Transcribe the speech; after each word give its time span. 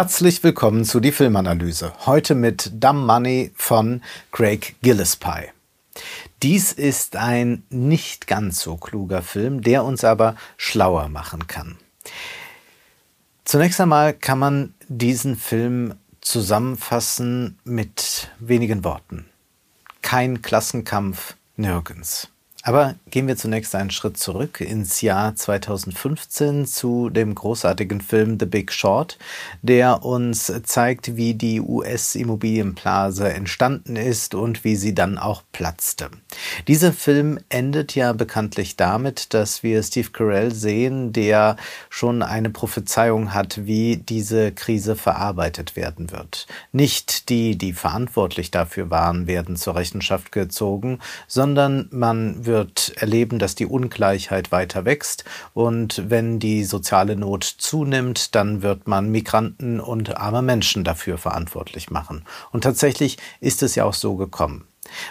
Herzlich 0.00 0.42
willkommen 0.42 0.86
zu 0.86 0.98
die 0.98 1.12
Filmanalyse. 1.12 1.92
Heute 2.06 2.34
mit 2.34 2.70
Dumb 2.82 3.04
Money 3.04 3.52
von 3.54 4.00
Craig 4.32 4.76
Gillespie. 4.80 5.50
Dies 6.42 6.72
ist 6.72 7.16
ein 7.16 7.64
nicht 7.68 8.26
ganz 8.26 8.60
so 8.60 8.78
kluger 8.78 9.20
Film, 9.20 9.60
der 9.60 9.84
uns 9.84 10.02
aber 10.02 10.36
schlauer 10.56 11.10
machen 11.10 11.48
kann. 11.48 11.76
Zunächst 13.44 13.78
einmal 13.78 14.14
kann 14.14 14.38
man 14.38 14.74
diesen 14.88 15.36
Film 15.36 15.96
zusammenfassen 16.22 17.58
mit 17.64 18.30
wenigen 18.38 18.84
Worten. 18.84 19.26
Kein 20.00 20.40
Klassenkampf 20.40 21.34
nirgends. 21.56 22.29
Aber 22.62 22.96
gehen 23.08 23.26
wir 23.26 23.38
zunächst 23.38 23.74
einen 23.74 23.90
Schritt 23.90 24.18
zurück 24.18 24.60
ins 24.60 25.00
Jahr 25.00 25.34
2015 25.34 26.66
zu 26.66 27.08
dem 27.08 27.34
großartigen 27.34 28.02
Film 28.02 28.36
The 28.38 28.44
Big 28.44 28.70
Short, 28.70 29.16
der 29.62 30.04
uns 30.04 30.52
zeigt, 30.64 31.16
wie 31.16 31.32
die 31.32 31.62
US-Immobilienblase 31.62 33.32
entstanden 33.32 33.96
ist 33.96 34.34
und 34.34 34.62
wie 34.62 34.76
sie 34.76 34.94
dann 34.94 35.16
auch 35.16 35.42
platzte. 35.52 36.10
Dieser 36.68 36.92
Film 36.92 37.38
endet 37.48 37.94
ja 37.94 38.12
bekanntlich 38.12 38.76
damit, 38.76 39.32
dass 39.32 39.62
wir 39.62 39.82
Steve 39.82 40.10
Carell 40.10 40.52
sehen, 40.52 41.14
der 41.14 41.56
schon 41.88 42.22
eine 42.22 42.50
Prophezeiung 42.50 43.32
hat, 43.32 43.64
wie 43.64 43.96
diese 43.96 44.52
Krise 44.52 44.96
verarbeitet 44.96 45.76
werden 45.76 46.10
wird. 46.10 46.46
Nicht 46.72 47.30
die, 47.30 47.56
die 47.56 47.72
verantwortlich 47.72 48.50
dafür 48.50 48.90
waren, 48.90 49.26
werden 49.26 49.56
zur 49.56 49.76
Rechenschaft 49.76 50.30
gezogen, 50.30 50.98
sondern 51.26 51.88
man 51.90 52.44
wird 52.44 52.49
erleben, 52.96 53.38
dass 53.38 53.54
die 53.54 53.66
Ungleichheit 53.66 54.52
weiter 54.52 54.84
wächst 54.84 55.24
und 55.54 56.02
wenn 56.10 56.38
die 56.38 56.64
soziale 56.64 57.16
Not 57.16 57.44
zunimmt, 57.44 58.34
dann 58.34 58.62
wird 58.62 58.86
man 58.86 59.10
Migranten 59.10 59.80
und 59.80 60.16
arme 60.16 60.42
Menschen 60.42 60.84
dafür 60.84 61.18
verantwortlich 61.18 61.90
machen. 61.90 62.24
Und 62.52 62.62
tatsächlich 62.64 63.18
ist 63.40 63.62
es 63.62 63.74
ja 63.74 63.84
auch 63.84 63.94
so 63.94 64.16
gekommen. 64.16 64.64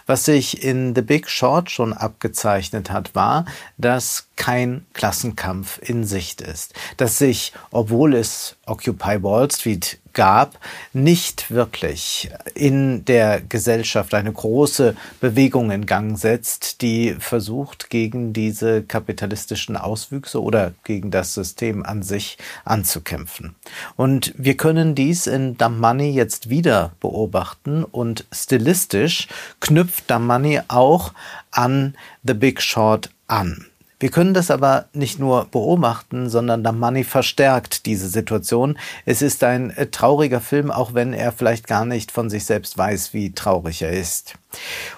Was 0.05 0.25
sich 0.25 0.63
in 0.63 0.95
The 0.95 1.01
Big 1.01 1.29
Short 1.29 1.71
schon 1.71 1.93
abgezeichnet 1.93 2.91
hat, 2.91 3.15
war, 3.15 3.45
dass 3.77 4.28
kein 4.39 4.85
Klassenkampf 4.93 5.79
in 5.83 6.05
Sicht 6.05 6.41
ist, 6.41 6.73
dass 6.97 7.19
sich, 7.19 7.51
obwohl 7.71 8.15
es 8.15 8.55
Occupy 8.65 9.21
Wall 9.21 9.51
Street 9.51 9.99
gab, 10.13 10.57
nicht 10.93 11.51
wirklich 11.51 12.29
in 12.55 13.05
der 13.05 13.41
Gesellschaft 13.41 14.13
eine 14.13 14.31
große 14.31 14.95
Bewegung 15.19 15.71
in 15.71 15.85
Gang 15.85 16.17
setzt, 16.17 16.81
die 16.81 17.15
versucht, 17.19 17.89
gegen 17.89 18.31
diese 18.31 18.81
kapitalistischen 18.81 19.75
Auswüchse 19.75 20.41
oder 20.41 20.73
gegen 20.83 21.11
das 21.11 21.33
System 21.33 21.85
an 21.85 22.01
sich 22.01 22.37
anzukämpfen. 22.63 23.55
Und 23.97 24.33
wir 24.37 24.55
können 24.55 24.95
dies 24.95 25.27
in 25.27 25.57
Money 25.59 26.11
jetzt 26.11 26.49
wieder 26.49 26.93
beobachten 27.01 27.83
und 27.83 28.25
stilistisch 28.31 29.27
knüpft 29.59 30.09
Money 30.17 30.61
auch 30.69 31.13
an 31.51 31.95
The 32.23 32.33
Big 32.33 32.61
Short 32.61 33.09
an. 33.27 33.68
Wir 33.99 34.09
können 34.09 34.33
das 34.33 34.49
aber 34.49 34.85
nicht 34.93 35.19
nur 35.19 35.45
beobachten, 35.45 36.29
sondern 36.29 36.63
Damani 36.63 37.03
verstärkt 37.03 37.85
diese 37.85 38.07
Situation. 38.07 38.77
Es 39.05 39.21
ist 39.21 39.43
ein 39.43 39.71
äh, 39.71 39.87
trauriger 39.87 40.39
Film, 40.39 40.71
auch 40.71 40.93
wenn 40.93 41.11
er 41.11 41.33
vielleicht 41.33 41.67
gar 41.67 41.83
nicht 41.83 42.11
von 42.11 42.29
sich 42.29 42.45
selbst 42.45 42.77
weiß, 42.77 43.13
wie 43.13 43.33
traurig 43.33 43.81
er 43.81 43.91
ist. 43.91 44.35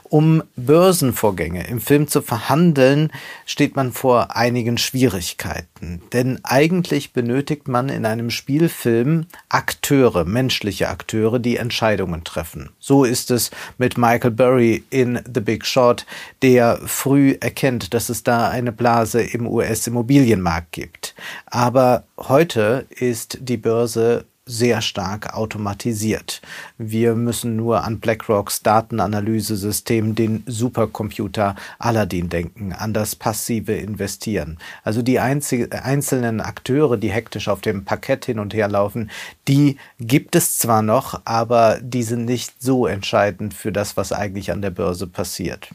Um 0.04 0.44
Börsenvorgänge 0.58 1.68
im 1.68 1.80
Film 1.80 2.08
zu 2.08 2.22
verhandeln, 2.22 3.12
steht 3.46 3.76
man 3.76 3.94
vor 3.94 4.36
einigen 4.36 4.78
Schwierigkeiten. 4.78 6.02
Denn 6.12 6.40
eigentlich 6.44 7.14
benötigt 7.14 7.68
man 7.70 7.88
in 7.88 8.06
einem 8.06 8.30
Spielfilm 8.30 9.28
Akteure, 9.48 10.26
menschliche 10.26 10.90
Akteure, 10.90 11.40
die 11.40 11.58
Entscheidungen 11.58 12.24
treffen. 12.24 12.72
So 12.80 13.06
ist 13.06 13.32
es 13.32 13.52
mit 13.78 13.98
Michael 13.98 14.32
Burry 14.32 14.84
in 14.90 15.22
The 15.34 15.42
Big 15.42 15.66
Short, 15.66 16.06
der 16.42 16.80
früh 16.86 17.38
erkennt, 17.40 17.94
dass 17.94 18.10
es 18.10 18.24
da 18.24 18.50
eine 18.50 18.74
Blase 18.74 19.22
im 19.22 19.48
US-Immobilienmarkt 19.48 20.74
gibt. 20.74 21.16
Aber 21.46 22.04
heute 22.18 22.86
ist 22.90 23.38
die 23.42 23.58
Börse 23.58 24.26
sehr 24.46 24.82
stark 24.82 25.36
automatisiert. 25.36 26.42
Wir 26.80 27.14
müssen 27.14 27.56
nur 27.56 27.84
an 27.84 28.00
BlackRocks 28.00 28.64
Datenanalyse-System, 28.64 30.16
den 30.16 30.44
Supercomputer 30.48 31.56
Aladdin 31.78 32.28
denken, 32.28 32.74
an 32.74 32.92
das 32.92 33.16
passive 33.16 33.74
Investieren. 33.74 34.58
Also 34.84 35.04
die 35.04 35.20
einzelnen 35.20 36.42
Akteure, 36.42 36.98
die 36.98 37.12
hektisch 37.12 37.48
auf 37.48 37.62
dem 37.62 37.86
Parkett 37.86 38.26
hin 38.26 38.40
und 38.40 38.56
her 38.56 38.68
laufen, 38.68 39.12
die 39.48 39.78
gibt 40.00 40.36
es 40.36 40.58
zwar 40.58 40.82
noch, 40.82 41.22
aber 41.24 41.80
die 41.80 42.04
sind 42.04 42.26
nicht 42.26 42.62
so 42.62 42.88
entscheidend 42.88 43.54
für 43.54 43.72
das, 43.72 43.96
was 43.96 44.12
eigentlich 44.12 44.52
an 44.52 44.64
der 44.64 44.72
Börse 44.72 45.06
passiert. 45.06 45.70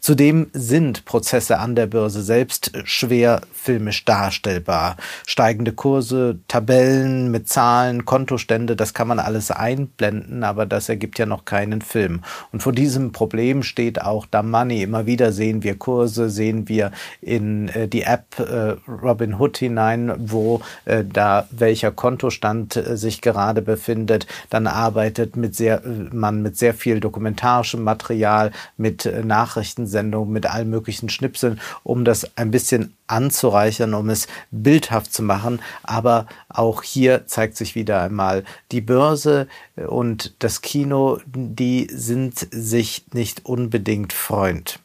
Zudem 0.00 0.48
sind 0.52 1.06
Prozesse 1.06 1.58
an 1.58 1.74
der 1.74 1.86
Börse 1.86 2.22
selbst 2.22 2.72
schwer 2.84 3.40
filmisch 3.52 4.04
darstellbar. 4.04 4.98
Steigende 5.26 5.72
Kurse, 5.72 6.38
Tabellen 6.48 7.30
mit 7.30 7.48
Zahlen, 7.48 8.04
Kontostände, 8.10 8.74
das 8.74 8.92
kann 8.92 9.06
man 9.06 9.20
alles 9.20 9.52
einblenden, 9.52 10.42
aber 10.42 10.66
das 10.66 10.88
ergibt 10.88 11.20
ja 11.20 11.26
noch 11.26 11.44
keinen 11.44 11.80
Film. 11.80 12.22
Und 12.50 12.60
vor 12.60 12.72
diesem 12.72 13.12
Problem 13.12 13.62
steht 13.62 14.02
auch 14.02 14.26
da 14.28 14.42
Money. 14.42 14.82
Immer 14.82 15.06
wieder 15.06 15.30
sehen 15.30 15.62
wir 15.62 15.78
Kurse, 15.78 16.28
sehen 16.28 16.68
wir 16.68 16.90
in 17.20 17.68
äh, 17.68 17.86
die 17.86 18.02
App 18.02 18.40
äh, 18.40 18.74
Robinhood 18.90 19.58
hinein, 19.58 20.12
wo 20.18 20.60
äh, 20.86 21.04
da 21.04 21.46
welcher 21.52 21.92
Kontostand 21.92 22.74
äh, 22.74 22.96
sich 22.96 23.20
gerade 23.20 23.62
befindet. 23.62 24.26
Dann 24.48 24.66
arbeitet 24.66 25.36
mit 25.36 25.54
sehr, 25.54 25.80
man 26.10 26.42
mit 26.42 26.58
sehr 26.58 26.74
viel 26.74 26.98
dokumentarischem 26.98 27.80
Material, 27.80 28.50
mit 28.76 29.06
äh, 29.06 29.22
Nachrichtensendungen, 29.22 30.32
mit 30.32 30.46
allen 30.46 30.68
möglichen 30.68 31.10
Schnipseln, 31.10 31.60
um 31.84 32.04
das 32.04 32.36
ein 32.36 32.50
bisschen 32.50 32.92
anzureichern, 33.06 33.94
um 33.94 34.08
es 34.08 34.26
bildhaft 34.50 35.12
zu 35.12 35.22
machen. 35.22 35.60
Aber 35.84 36.26
auch 36.48 36.82
hier 36.82 37.26
zeigt 37.28 37.56
sich 37.56 37.74
wieder 37.74 37.99
einmal, 38.00 38.44
die 38.72 38.80
Börse 38.80 39.48
und 39.76 40.34
das 40.38 40.62
Kino, 40.62 41.18
die 41.26 41.88
sind 41.90 42.46
sich 42.50 43.04
nicht 43.12 43.46
unbedingt 43.46 44.12
Freund. 44.12 44.80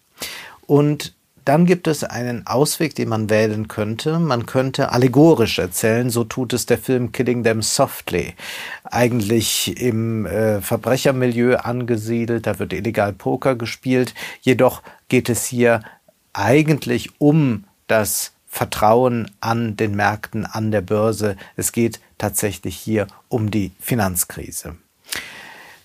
Und 0.67 1.13
dann 1.45 1.67
gibt 1.67 1.87
es 1.87 2.03
einen 2.03 2.47
Ausweg, 2.47 2.95
den 2.95 3.09
man 3.09 3.29
wählen 3.29 3.67
könnte. 3.67 4.17
Man 4.17 4.47
könnte 4.47 4.91
allegorisch 4.91 5.59
erzählen, 5.59 6.09
so 6.09 6.23
tut 6.23 6.53
es 6.53 6.65
der 6.65 6.79
Film 6.79 7.11
Killing 7.11 7.43
Them 7.43 7.61
Softly. 7.61 8.33
Eigentlich 8.83 9.79
im 9.79 10.25
äh, 10.25 10.59
Verbrechermilieu 10.61 11.57
angesiedelt, 11.57 12.47
da 12.47 12.57
wird 12.57 12.73
illegal 12.73 13.13
Poker 13.13 13.55
gespielt. 13.55 14.15
Jedoch 14.41 14.81
geht 15.07 15.29
es 15.29 15.45
hier 15.45 15.81
eigentlich 16.33 17.11
um 17.19 17.65
das 17.85 18.33
Vertrauen 18.47 19.29
an 19.39 19.77
den 19.77 19.95
Märkten, 19.95 20.47
an 20.47 20.71
der 20.71 20.81
Börse. 20.81 21.37
Es 21.55 21.71
geht 21.71 21.99
tatsächlich 22.17 22.77
hier 22.77 23.07
um 23.29 23.51
die 23.51 23.71
Finanzkrise. 23.79 24.75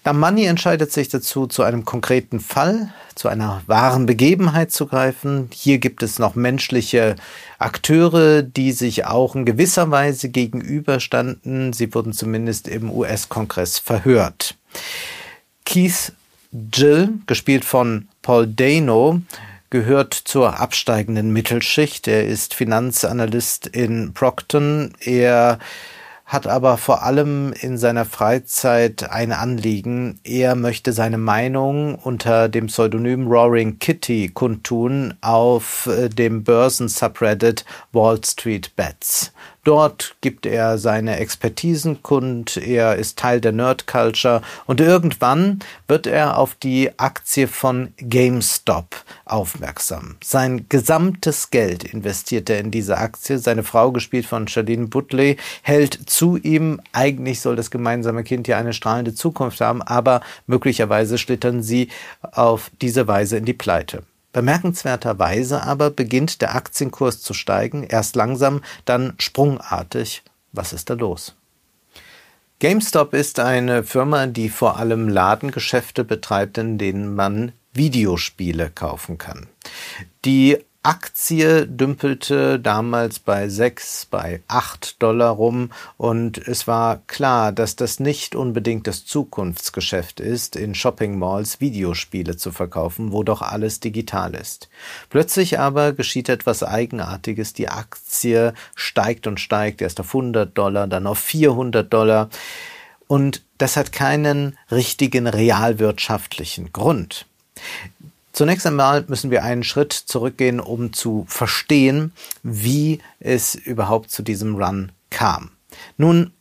Damani 0.03 0.47
entscheidet 0.47 0.91
sich 0.93 1.09
dazu, 1.09 1.47
zu 1.47 1.63
einem 1.63 1.85
konkreten 1.85 2.41
Fall, 2.41 2.91
zu 3.15 3.29
einer 3.29 3.61
wahren 3.67 4.07
Begebenheit 4.07 4.73
zu 4.73 4.87
greifen. 4.87 5.51
Hier 5.53 5.79
gibt 5.79 6.03
es 6.03 6.19
noch 6.19 6.35
menschliche 6.35 7.17
Akteure, 7.59 8.43
die 8.43 8.73
sich 8.73 9.05
auch 9.05 9.35
in 9.35 9.45
gewisser 9.45 9.91
Weise 9.91 10.31
gegenüberstanden. 10.31 11.75
Sie 11.75 11.93
wurden 11.95 12.15
zumindest 12.15 12.67
im 12.67 12.91
US-Kongress 12.91 13.79
verhört. 13.79 14.57
Keith 15.67 16.13
Jill, 16.51 17.11
gespielt 17.27 17.67
von 17.67 18.09
Paul 18.23 18.47
Dano, 18.47 19.21
gehört 19.69 20.15
zur 20.15 20.59
absteigenden 20.59 21.31
Mittelschicht. 21.33 22.09
Er 22.09 22.27
ist 22.27 22.55
Finanzanalyst 22.55 23.67
in 23.67 24.15
Procton. 24.15 24.95
Er 25.01 25.59
hat 26.31 26.47
aber 26.47 26.79
vor 26.79 27.03
allem 27.03 27.53
in 27.61 27.77
seiner 27.77 28.05
Freizeit 28.05 29.11
ein 29.11 29.33
Anliegen. 29.33 30.21
Er 30.23 30.55
möchte 30.55 30.93
seine 30.93 31.19
Meinung 31.19 31.97
unter 31.97 32.49
dem 32.49 32.69
Pseudonym 32.69 33.27
Roaring 33.27 33.81
Kitty 33.81 34.31
kundtun 34.33 35.15
auf 35.23 35.87
äh, 35.87 36.09
dem 36.09 36.45
Börsen-Subreddit 36.45 37.65
Wall 37.91 38.21
Street 38.25 38.77
Bets. 38.77 39.33
Dort 39.65 40.17
gibt 40.23 40.47
er 40.47 40.79
seine 40.79 41.19
Expertisen 41.19 42.03
kund, 42.03 42.57
er 42.57 42.97
ist 42.97 43.19
Teil 43.19 43.43
der 43.43 43.53
Nerd 43.53 43.87
Culture 43.87 44.41
und 44.67 44.81
irgendwann 44.81 45.59
wird 45.87 46.07
er 46.07 46.39
auf 46.39 46.55
die 46.55 46.99
Aktie 46.99 47.47
von 47.47 47.93
GameStop 47.99 48.97
aufmerksam. 49.27 50.17
Sein 50.25 50.65
gesamtes 50.71 51.51
Geld 51.51 51.85
investiert 51.85 52.49
er 52.49 52.59
in 52.59 52.71
diese 52.71 52.97
Aktie. 52.97 53.39
Seine 53.39 53.63
Frau, 53.63 53.93
gespielt 53.93 54.25
von 54.25 54.49
Charlene 54.49 54.87
Butley, 54.87 55.37
hält 55.63 56.09
zu 56.09 56.39
ihm. 56.39 56.81
Eigentlich 56.93 57.41
soll 57.41 57.57
das 57.57 57.71
gemeinsame 57.71 58.25
Kind 58.25 58.49
ja 58.49 58.57
eine 58.57 58.73
strahlende 58.73 59.15
Zukunft 59.15 59.61
haben, 59.61 59.83
aber 59.83 60.23
möglicherweise 60.47 61.19
schlittern 61.19 61.63
sie 61.63 61.89
auf 62.23 62.71
diese 62.81 63.07
Weise 63.07 63.37
in 63.37 63.45
die 63.45 63.53
Pleite. 63.53 64.05
Bemerkenswerterweise 64.33 65.63
aber 65.63 65.91
beginnt 65.91 66.41
der 66.41 66.55
Aktienkurs 66.55 67.21
zu 67.21 67.35
steigen, 67.35 67.83
erst 67.83 68.17
langsam, 68.17 68.63
dann 68.85 69.15
sprungartig. 69.19 70.23
Was 70.53 70.73
ist 70.73 70.91
da 70.91 70.95
los? 70.95 71.35
GameStop 72.61 73.15
ist 73.15 73.41
eine 73.41 73.83
Firma, 73.83 74.27
die 74.27 74.51
vor 74.51 74.77
allem 74.77 75.09
Ladengeschäfte 75.09 76.05
betreibt, 76.05 76.59
in 76.59 76.77
denen 76.77 77.15
man 77.15 77.53
Videospiele 77.73 78.71
kaufen 78.71 79.17
kann. 79.17 79.47
Die 80.25 80.59
Aktie 80.83 81.67
dümpelte 81.67 82.59
damals 82.59 83.19
bei 83.19 83.51
sechs, 83.51 84.07
bei 84.07 84.41
acht 84.49 85.03
Dollar 85.03 85.33
rum 85.33 85.71
und 85.99 86.39
es 86.39 86.67
war 86.67 87.03
klar, 87.07 87.53
dass 87.53 87.77
das 87.77 88.01
nicht 88.01 88.35
unbedingt 88.35 88.87
das 88.87 89.05
Zukunftsgeschäft 89.05 90.21
ist, 90.21 90.57
in 90.57 90.75
Shopping 90.75 91.19
Malls 91.19 91.61
Videospiele 91.61 92.39
zu 92.39 92.51
verkaufen, 92.51 93.13
wo 93.13 93.23
doch 93.23 93.43
alles 93.43 93.81
digital 93.81 94.35
ist. 94.35 94.71
Plötzlich 95.11 95.59
aber 95.59 95.93
geschieht 95.93 96.31
etwas 96.31 96.63
Eigenartiges. 96.63 97.53
Die 97.53 97.69
Aktie 97.69 98.55
steigt 98.75 99.27
und 99.27 99.39
steigt, 99.39 99.83
erst 99.83 100.01
auf 100.01 100.15
100 100.15 100.57
Dollar, 100.57 100.87
dann 100.87 101.07
auf 101.07 101.19
400 101.19 101.93
Dollar. 101.93 102.31
Und 103.07 103.43
das 103.59 103.77
hat 103.77 103.93
keinen 103.93 104.57
richtigen 104.71 105.27
realwirtschaftlichen 105.27 106.73
Grund. 106.73 107.27
Zunächst 108.33 108.67
einmal 108.67 109.05
müssen 109.09 109.31
wir 109.31 109.43
einen 109.43 109.65
Schritt 109.65 109.93
zurückgehen, 109.93 110.61
um 110.61 110.93
zu 110.93 111.25
verstehen, 111.29 112.13
wie 112.43 113.01
es 113.19 113.55
überhaupt 113.55 114.11
zu 114.11 114.23
diesem 114.23 114.57
Run 114.57 114.93
kam. 115.11 115.51
Nun, 115.97 116.33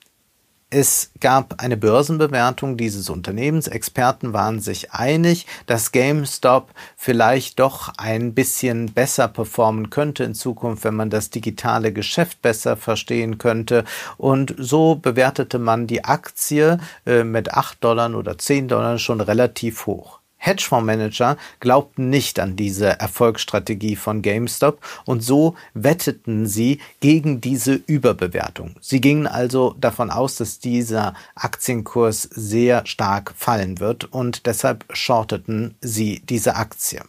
es 0.72 1.10
gab 1.20 1.64
eine 1.64 1.78
Börsenbewertung 1.78 2.78
dieses 2.78 3.10
Unternehmens. 3.10 3.68
Experten 3.68 4.34
waren 4.34 4.60
sich 4.60 4.92
einig, 4.92 5.48
dass 5.66 5.92
GameStop 5.92 6.70
vielleicht 6.96 7.60
doch 7.60 7.92
ein 7.98 8.36
bisschen 8.36 8.94
besser 8.94 9.28
performen 9.28 9.90
könnte 9.90 10.24
in 10.24 10.36
Zukunft, 10.36 10.84
wenn 10.84 10.94
man 10.94 11.10
das 11.10 11.32
digitale 11.32 11.92
Geschäft 11.92 12.44
besser 12.44 12.78
verstehen 12.78 13.40
könnte. 13.40 13.84
Und 14.18 14.54
so 14.60 14.94
bewertete 14.94 15.58
man 15.58 15.88
die 15.88 16.06
Aktie 16.06 16.78
äh, 17.08 17.24
mit 17.24 17.52
8 17.52 17.84
Dollar 17.84 18.14
oder 18.14 18.38
10 18.38 18.68
Dollar 18.68 19.00
schon 19.00 19.22
relativ 19.22 19.88
hoch. 19.88 20.19
Hedgefondsmanager 20.40 21.38
glaubten 21.60 22.10
nicht 22.10 22.40
an 22.40 22.56
diese 22.56 23.00
Erfolgsstrategie 23.00 23.96
von 23.96 24.22
GameStop 24.22 24.80
und 25.06 25.22
so 25.22 25.56
wetteten 25.74 26.48
sie 26.48 26.80
gegen 27.02 27.42
diese 27.42 27.74
Überbewertung. 27.74 28.76
Sie 28.82 29.02
gingen 29.02 29.28
also 29.28 29.76
davon 29.80 30.10
aus, 30.10 30.36
dass 30.36 30.60
dieser 30.60 31.14
Aktienkurs 31.36 32.24
sehr 32.24 32.86
stark 32.86 33.34
fallen 33.38 33.80
wird 33.80 34.06
und 34.06 34.46
deshalb 34.46 34.86
shorteten 34.92 35.76
sie 35.82 36.22
diese 36.28 36.56
Aktie. 36.56 37.02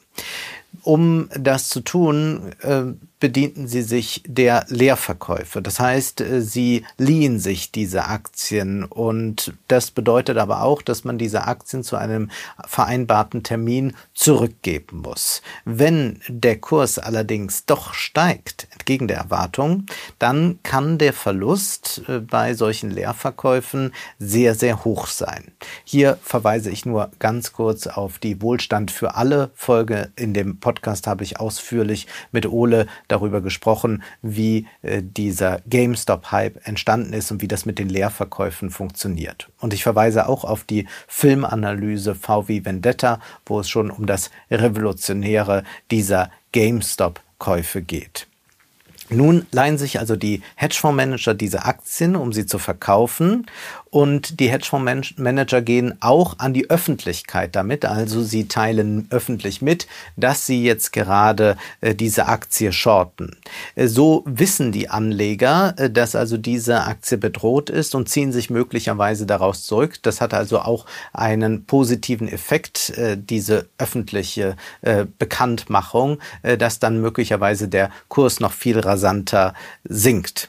Um 0.82 1.28
das 1.38 1.68
zu 1.68 1.80
tun, 1.80 2.52
äh, 2.60 2.82
bedienten 3.20 3.68
sie 3.68 3.82
sich 3.82 4.22
der 4.26 4.64
Leerverkäufe. 4.68 5.62
Das 5.62 5.78
heißt, 5.78 6.22
äh, 6.22 6.40
sie 6.40 6.84
liehen 6.96 7.38
sich 7.38 7.70
diese 7.70 8.06
Aktien 8.06 8.84
und 8.84 9.52
das 9.68 9.90
bedeutet 9.90 10.38
aber 10.38 10.62
auch, 10.62 10.82
dass 10.82 11.04
man 11.04 11.18
diese 11.18 11.44
Aktien 11.44 11.84
zu 11.84 11.96
einem 11.96 12.30
vereinbarten 12.66 13.42
Termin 13.42 13.94
zurückgeben 14.14 15.02
muss. 15.02 15.42
Wenn 15.64 16.20
der 16.28 16.58
Kurs 16.58 16.98
allerdings 16.98 17.66
doch 17.66 17.94
steigt, 17.94 18.66
entgegen 18.72 19.06
der 19.06 19.18
Erwartung, 19.18 19.86
dann 20.18 20.58
kann 20.62 20.98
der 20.98 21.12
Verlust 21.12 22.02
äh, 22.08 22.20
bei 22.20 22.54
solchen 22.54 22.90
Leerverkäufen 22.90 23.92
sehr, 24.18 24.54
sehr 24.54 24.84
hoch 24.84 25.06
sein. 25.06 25.52
Hier 25.84 26.18
verweise 26.22 26.70
ich 26.70 26.86
nur 26.86 27.10
ganz 27.18 27.52
kurz 27.52 27.86
auf 27.86 28.18
die 28.18 28.40
Wohlstand 28.40 28.90
für 28.90 29.14
alle 29.14 29.50
Folge. 29.54 30.10
In 30.16 30.32
dem 30.32 30.58
Podcast 30.58 31.06
habe 31.06 31.22
ich 31.24 31.38
ausführlich 31.38 32.06
mit 32.32 32.46
Ole 32.46 32.86
darüber 33.10 33.40
gesprochen, 33.40 34.02
wie 34.22 34.66
äh, 34.82 35.02
dieser 35.02 35.60
GameStop-Hype 35.68 36.66
entstanden 36.66 37.12
ist 37.12 37.30
und 37.30 37.42
wie 37.42 37.48
das 37.48 37.66
mit 37.66 37.78
den 37.78 37.88
Leerverkäufen 37.88 38.70
funktioniert. 38.70 39.48
Und 39.60 39.74
ich 39.74 39.82
verweise 39.82 40.28
auch 40.28 40.44
auf 40.44 40.64
die 40.64 40.86
Filmanalyse 41.08 42.14
VW 42.14 42.64
Vendetta, 42.64 43.20
wo 43.46 43.60
es 43.60 43.68
schon 43.68 43.90
um 43.90 44.06
das 44.06 44.30
Revolutionäre 44.50 45.64
dieser 45.90 46.30
GameStop-Käufe 46.52 47.82
geht. 47.82 48.26
Nun 49.10 49.46
leihen 49.50 49.76
sich 49.76 49.98
also 49.98 50.14
die 50.14 50.40
Hedgefondsmanager 50.54 51.34
diese 51.34 51.64
Aktien, 51.64 52.14
um 52.14 52.32
sie 52.32 52.46
zu 52.46 52.58
verkaufen 52.58 53.46
und 53.90 54.38
die 54.38 54.50
Hedgefondsmanager 54.50 55.62
gehen 55.62 55.94
auch 56.00 56.38
an 56.38 56.54
die 56.54 56.70
Öffentlichkeit 56.70 57.56
damit. 57.56 57.84
Also 57.84 58.22
sie 58.22 58.46
teilen 58.46 59.08
öffentlich 59.10 59.62
mit, 59.62 59.88
dass 60.16 60.46
sie 60.46 60.62
jetzt 60.62 60.92
gerade 60.92 61.56
äh, 61.80 61.94
diese 61.94 62.26
Aktie 62.26 62.72
shorten. 62.72 63.36
Äh, 63.74 63.88
so 63.88 64.22
wissen 64.26 64.70
die 64.70 64.88
Anleger, 64.88 65.74
äh, 65.76 65.90
dass 65.90 66.14
also 66.14 66.36
diese 66.36 66.84
Aktie 66.84 67.18
bedroht 67.18 67.68
ist 67.68 67.96
und 67.96 68.08
ziehen 68.08 68.32
sich 68.32 68.48
möglicherweise 68.48 69.26
daraus 69.26 69.64
zurück. 69.64 69.98
Das 70.02 70.20
hat 70.20 70.34
also 70.34 70.60
auch 70.60 70.86
einen 71.12 71.64
positiven 71.64 72.28
Effekt, 72.28 72.90
äh, 72.90 73.16
diese 73.18 73.66
öffentliche 73.78 74.56
äh, 74.82 75.04
Bekanntmachung, 75.18 76.18
äh, 76.42 76.56
dass 76.56 76.78
dann 76.78 77.00
möglicherweise 77.00 77.66
der 77.66 77.90
Kurs 78.08 78.38
noch 78.38 78.52
viel 78.52 78.78
rasanter 78.78 79.54
sinkt. 79.82 80.48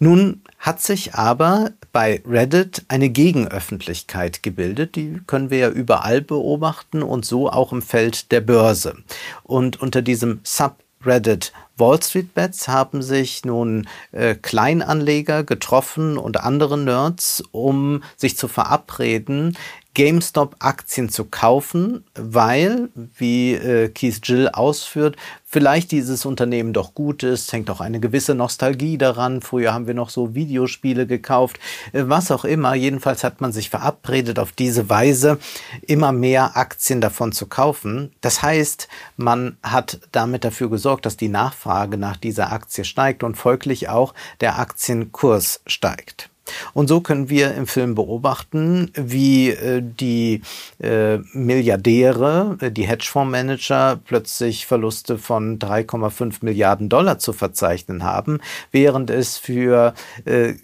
Nun 0.00 0.42
hat 0.60 0.80
sich 0.80 1.14
aber 1.14 1.72
bei 1.90 2.22
Reddit 2.28 2.84
eine 2.88 3.08
Gegenöffentlichkeit 3.08 4.42
gebildet. 4.42 4.94
Die 4.94 5.20
können 5.26 5.50
wir 5.50 5.58
ja 5.58 5.70
überall 5.70 6.20
beobachten 6.20 7.02
und 7.02 7.24
so 7.24 7.50
auch 7.50 7.72
im 7.72 7.80
Feld 7.82 8.30
der 8.30 8.42
Börse. 8.42 8.98
Und 9.42 9.80
unter 9.80 10.02
diesem 10.02 10.40
Subreddit 10.44 11.52
Wall 11.78 12.00
Street 12.02 12.34
Bets 12.34 12.68
haben 12.68 13.00
sich 13.00 13.44
nun 13.46 13.88
äh, 14.12 14.34
Kleinanleger 14.34 15.44
getroffen 15.44 16.18
und 16.18 16.38
andere 16.38 16.76
Nerds, 16.76 17.42
um 17.52 18.02
sich 18.16 18.36
zu 18.36 18.46
verabreden, 18.46 19.56
GameStop-Aktien 19.94 21.08
zu 21.08 21.24
kaufen, 21.24 22.04
weil, 22.14 22.90
wie 23.16 23.54
äh, 23.54 23.88
Keith 23.88 24.22
Gill 24.22 24.48
ausführt, 24.48 25.16
vielleicht 25.44 25.90
dieses 25.90 26.24
Unternehmen 26.24 26.72
doch 26.72 26.94
gut 26.94 27.24
ist, 27.24 27.52
hängt 27.52 27.68
auch 27.70 27.80
eine 27.80 27.98
gewisse 27.98 28.36
Nostalgie 28.36 28.98
daran. 28.98 29.40
Früher 29.40 29.74
haben 29.74 29.88
wir 29.88 29.94
noch 29.94 30.10
so 30.10 30.34
Videospiele 30.34 31.06
gekauft, 31.06 31.58
äh, 31.92 32.04
was 32.06 32.30
auch 32.30 32.44
immer. 32.44 32.74
Jedenfalls 32.74 33.24
hat 33.24 33.40
man 33.40 33.52
sich 33.52 33.68
verabredet, 33.68 34.38
auf 34.38 34.52
diese 34.52 34.88
Weise 34.88 35.38
immer 35.82 36.12
mehr 36.12 36.56
Aktien 36.56 37.00
davon 37.00 37.32
zu 37.32 37.46
kaufen. 37.46 38.12
Das 38.20 38.42
heißt, 38.42 38.88
man 39.16 39.56
hat 39.62 40.00
damit 40.12 40.44
dafür 40.44 40.70
gesorgt, 40.70 41.04
dass 41.04 41.16
die 41.16 41.28
Nachfrage 41.28 41.96
nach 41.96 42.16
dieser 42.16 42.52
Aktie 42.52 42.84
steigt 42.84 43.24
und 43.24 43.36
folglich 43.36 43.88
auch 43.88 44.14
der 44.40 44.58
Aktienkurs 44.58 45.62
steigt. 45.66 46.29
Und 46.74 46.88
so 46.88 47.00
können 47.00 47.28
wir 47.28 47.54
im 47.54 47.66
Film 47.66 47.94
beobachten, 47.94 48.90
wie 48.94 49.50
äh, 49.50 49.82
die 49.82 50.42
äh, 50.82 51.18
Milliardäre, 51.32 52.58
äh, 52.60 52.70
die 52.70 52.86
Hedgefondsmanager 52.86 54.00
plötzlich 54.04 54.66
Verluste 54.66 55.18
von 55.18 55.58
3,5 55.58 56.38
Milliarden 56.42 56.88
Dollar 56.88 57.18
zu 57.18 57.32
verzeichnen 57.32 58.02
haben, 58.04 58.40
während 58.70 59.10
es 59.10 59.38
für 59.38 59.94
äh, 60.24 60.54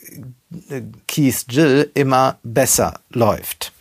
Keith 1.08 1.46
Jill 1.50 1.90
immer 1.94 2.38
besser 2.42 3.00
läuft. 3.10 3.72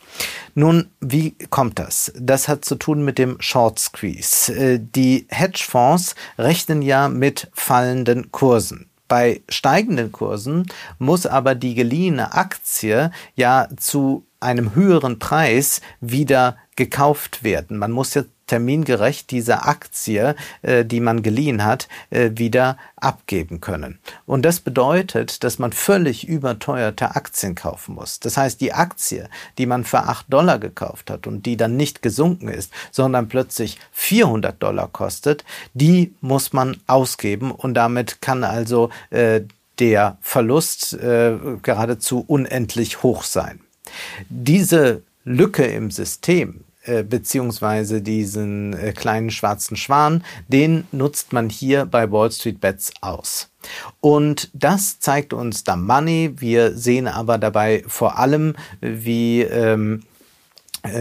Nun, 0.57 0.89
wie 1.01 1.35
kommt 1.50 1.79
das? 1.79 2.13
Das 2.17 2.47
hat 2.47 2.63
zu 2.63 2.75
tun 2.75 3.03
mit 3.03 3.17
dem 3.17 3.35
Short 3.41 3.77
Squeeze. 3.77 4.53
Äh, 4.53 4.79
die 4.79 5.27
Hedgefonds 5.29 6.15
rechnen 6.38 6.81
ja 6.81 7.09
mit 7.09 7.50
fallenden 7.53 8.31
Kursen. 8.31 8.89
Bei 9.07 9.41
steigenden 9.50 10.12
Kursen 10.12 10.65
muss 10.97 11.25
aber 11.25 11.55
die 11.55 11.75
geliehene 11.75 12.33
Aktie 12.33 13.12
ja 13.35 13.67
zu 13.77 14.25
einem 14.39 14.75
höheren 14.75 15.19
Preis 15.19 15.81
wieder 16.01 16.57
gekauft 16.75 17.43
werden. 17.43 17.77
Man 17.77 17.91
muss 17.91 18.13
jetzt 18.13 18.34
termingerecht 18.47 19.31
diese 19.31 19.63
Aktie, 19.63 20.35
äh, 20.61 20.85
die 20.85 20.99
man 20.99 21.23
geliehen 21.23 21.63
hat, 21.63 21.87
äh, 22.09 22.31
wieder 22.35 22.77
abgeben 22.95 23.61
können. 23.61 23.99
Und 24.25 24.43
das 24.43 24.59
bedeutet, 24.59 25.43
dass 25.43 25.59
man 25.59 25.71
völlig 25.71 26.27
überteuerte 26.27 27.15
Aktien 27.15 27.55
kaufen 27.55 27.95
muss. 27.95 28.19
Das 28.19 28.37
heißt, 28.37 28.61
die 28.61 28.73
Aktie, 28.73 29.29
die 29.57 29.65
man 29.65 29.83
für 29.83 30.03
8 30.03 30.31
Dollar 30.31 30.59
gekauft 30.59 31.09
hat 31.09 31.27
und 31.27 31.45
die 31.45 31.57
dann 31.57 31.77
nicht 31.77 32.01
gesunken 32.01 32.47
ist, 32.49 32.71
sondern 32.91 33.27
plötzlich 33.27 33.79
400 33.91 34.61
Dollar 34.61 34.87
kostet, 34.87 35.43
die 35.73 36.13
muss 36.21 36.53
man 36.53 36.77
ausgeben 36.87 37.51
und 37.51 37.73
damit 37.73 38.21
kann 38.21 38.43
also 38.43 38.89
äh, 39.09 39.41
der 39.79 40.17
Verlust 40.21 40.93
äh, 40.93 41.37
geradezu 41.61 42.23
unendlich 42.25 43.03
hoch 43.03 43.23
sein. 43.23 43.59
Diese 44.29 45.03
Lücke 45.23 45.65
im 45.65 45.91
System, 45.91 46.64
äh, 46.85 47.03
beziehungsweise 47.03 48.01
diesen 48.01 48.73
äh, 48.73 48.93
kleinen 48.93 49.31
schwarzen 49.31 49.75
Schwan, 49.75 50.23
den 50.47 50.85
nutzt 50.91 51.33
man 51.33 51.49
hier 51.49 51.85
bei 51.85 52.11
Wall 52.11 52.31
Street 52.31 52.61
Bets 52.61 52.91
aus. 53.01 53.49
Und 53.99 54.51
das 54.53 54.99
zeigt 54.99 55.33
uns 55.33 55.63
da 55.63 55.75
Money. 55.75 56.33
Wir 56.37 56.77
sehen 56.77 57.07
aber 57.07 57.37
dabei 57.37 57.83
vor 57.87 58.19
allem, 58.19 58.55
wie 58.81 59.41
ähm, 59.41 60.01
äh, 60.01 60.14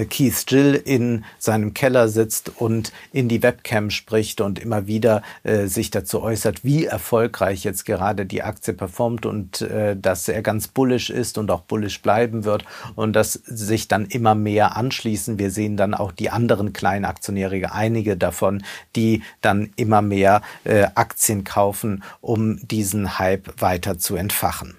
Keith 0.08 0.46
Gill 0.46 0.74
in 0.74 1.24
seinem 1.38 1.74
Keller 1.74 2.08
sitzt 2.08 2.52
und 2.60 2.92
in 3.12 3.28
die 3.28 3.42
Webcam 3.42 3.90
spricht 3.90 4.40
und 4.40 4.58
immer 4.58 4.86
wieder 4.86 5.22
äh, 5.42 5.66
sich 5.66 5.90
dazu 5.90 6.22
äußert, 6.22 6.64
wie 6.64 6.86
erfolgreich 6.86 7.64
jetzt 7.64 7.84
gerade 7.84 8.26
die 8.26 8.42
Aktie 8.42 8.74
performt 8.74 9.26
und 9.26 9.60
äh, 9.62 9.96
dass 9.96 10.28
er 10.28 10.42
ganz 10.42 10.68
bullish 10.68 11.10
ist 11.10 11.38
und 11.38 11.50
auch 11.50 11.62
bullish 11.62 12.02
bleiben 12.02 12.44
wird 12.44 12.64
und 12.94 13.14
dass 13.14 13.32
sich 13.32 13.88
dann 13.88 14.06
immer 14.06 14.34
mehr 14.34 14.76
anschließen. 14.76 15.38
Wir 15.38 15.50
sehen 15.50 15.76
dann 15.76 15.94
auch 15.94 16.12
die 16.12 16.30
anderen 16.30 16.72
kleinen 16.72 17.04
Aktionäre, 17.04 17.72
einige 17.72 18.16
davon, 18.16 18.62
die 18.96 19.22
dann 19.40 19.70
immer 19.76 20.02
mehr 20.02 20.42
äh, 20.64 20.86
Aktien 20.94 21.44
kaufen, 21.44 22.02
um 22.20 22.66
diesen 22.66 23.18
Hype 23.18 23.60
weiter 23.60 23.98
zu 23.98 24.16
entfachen. 24.16 24.76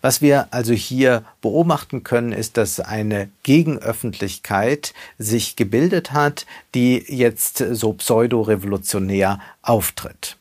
Was 0.00 0.22
wir 0.22 0.48
also 0.50 0.72
hier 0.72 1.24
beobachten 1.40 2.04
können, 2.04 2.32
ist, 2.32 2.56
dass 2.56 2.80
eine 2.80 3.28
Gegenöffentlichkeit 3.42 4.94
sich 5.18 5.56
gebildet 5.56 6.12
hat, 6.12 6.46
die 6.74 7.04
jetzt 7.08 7.58
so 7.58 7.92
pseudo-revolutionär 7.92 9.40
auftritt. 9.62 10.36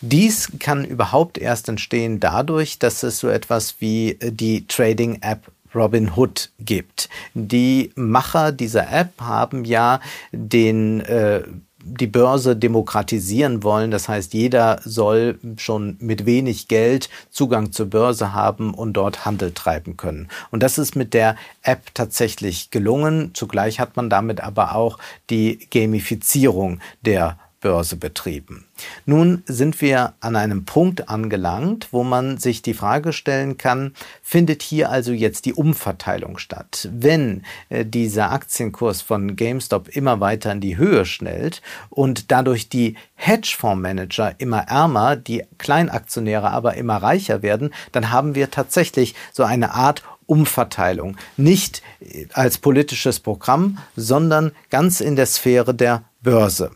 Dies 0.00 0.50
kann 0.58 0.84
überhaupt 0.84 1.38
erst 1.38 1.68
entstehen 1.68 2.18
dadurch, 2.18 2.78
dass 2.78 3.02
es 3.02 3.18
so 3.18 3.28
etwas 3.28 3.76
wie 3.78 4.18
die 4.20 4.66
Trading-App 4.66 5.50
Robinhood 5.74 6.50
gibt. 6.58 7.08
Die 7.34 7.92
Macher 7.94 8.52
dieser 8.52 8.92
App 8.92 9.20
haben 9.20 9.64
ja 9.64 10.00
den 10.32 11.00
äh, 11.00 11.42
die 11.84 12.06
Börse 12.06 12.56
demokratisieren 12.56 13.62
wollen. 13.62 13.90
Das 13.90 14.08
heißt, 14.08 14.34
jeder 14.34 14.80
soll 14.84 15.38
schon 15.56 15.96
mit 16.00 16.26
wenig 16.26 16.68
Geld 16.68 17.08
Zugang 17.30 17.72
zur 17.72 17.86
Börse 17.86 18.32
haben 18.32 18.74
und 18.74 18.94
dort 18.94 19.24
Handel 19.24 19.52
treiben 19.52 19.96
können. 19.96 20.28
Und 20.50 20.62
das 20.62 20.78
ist 20.78 20.96
mit 20.96 21.14
der 21.14 21.36
App 21.62 21.94
tatsächlich 21.94 22.70
gelungen. 22.70 23.30
Zugleich 23.34 23.80
hat 23.80 23.96
man 23.96 24.10
damit 24.10 24.40
aber 24.40 24.74
auch 24.74 24.98
die 25.30 25.58
Gamifizierung 25.70 26.80
der 27.02 27.38
Börse 27.62 27.96
betrieben. 27.96 28.66
Nun 29.06 29.42
sind 29.46 29.80
wir 29.80 30.12
an 30.20 30.36
einem 30.36 30.66
Punkt 30.66 31.08
angelangt, 31.08 31.88
wo 31.92 32.04
man 32.04 32.36
sich 32.36 32.60
die 32.60 32.74
Frage 32.74 33.14
stellen 33.14 33.56
kann, 33.56 33.94
findet 34.22 34.62
hier 34.62 34.90
also 34.90 35.12
jetzt 35.12 35.46
die 35.46 35.54
Umverteilung 35.54 36.36
statt? 36.36 36.90
Wenn 36.92 37.44
äh, 37.70 37.86
dieser 37.86 38.32
Aktienkurs 38.32 39.00
von 39.00 39.36
GameStop 39.36 39.88
immer 39.88 40.20
weiter 40.20 40.52
in 40.52 40.60
die 40.60 40.76
Höhe 40.76 41.06
schnellt 41.06 41.62
und 41.88 42.30
dadurch 42.30 42.68
die 42.68 42.96
Hedgefondsmanager 43.14 44.34
immer 44.38 44.62
ärmer, 44.68 45.16
die 45.16 45.44
Kleinaktionäre 45.56 46.50
aber 46.50 46.74
immer 46.74 46.96
reicher 46.96 47.42
werden, 47.42 47.72
dann 47.92 48.10
haben 48.10 48.34
wir 48.34 48.50
tatsächlich 48.50 49.14
so 49.32 49.44
eine 49.44 49.72
Art 49.72 50.02
Umverteilung. 50.26 51.16
Nicht 51.36 51.82
äh, 52.00 52.26
als 52.32 52.58
politisches 52.58 53.20
Programm, 53.20 53.78
sondern 53.96 54.52
ganz 54.70 55.00
in 55.00 55.14
der 55.16 55.26
Sphäre 55.26 55.74
der 55.74 56.04
Börse. 56.22 56.72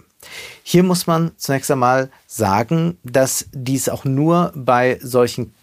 Hier 0.63 0.83
muss 0.83 1.07
man 1.07 1.33
zunächst 1.37 1.71
einmal 1.71 2.11
sagen, 2.27 2.99
dass 3.05 3.47
dies 3.53 3.89
auch 3.89 4.05
nur 4.05 4.53
bei 4.55 4.99
solchen 5.03 5.55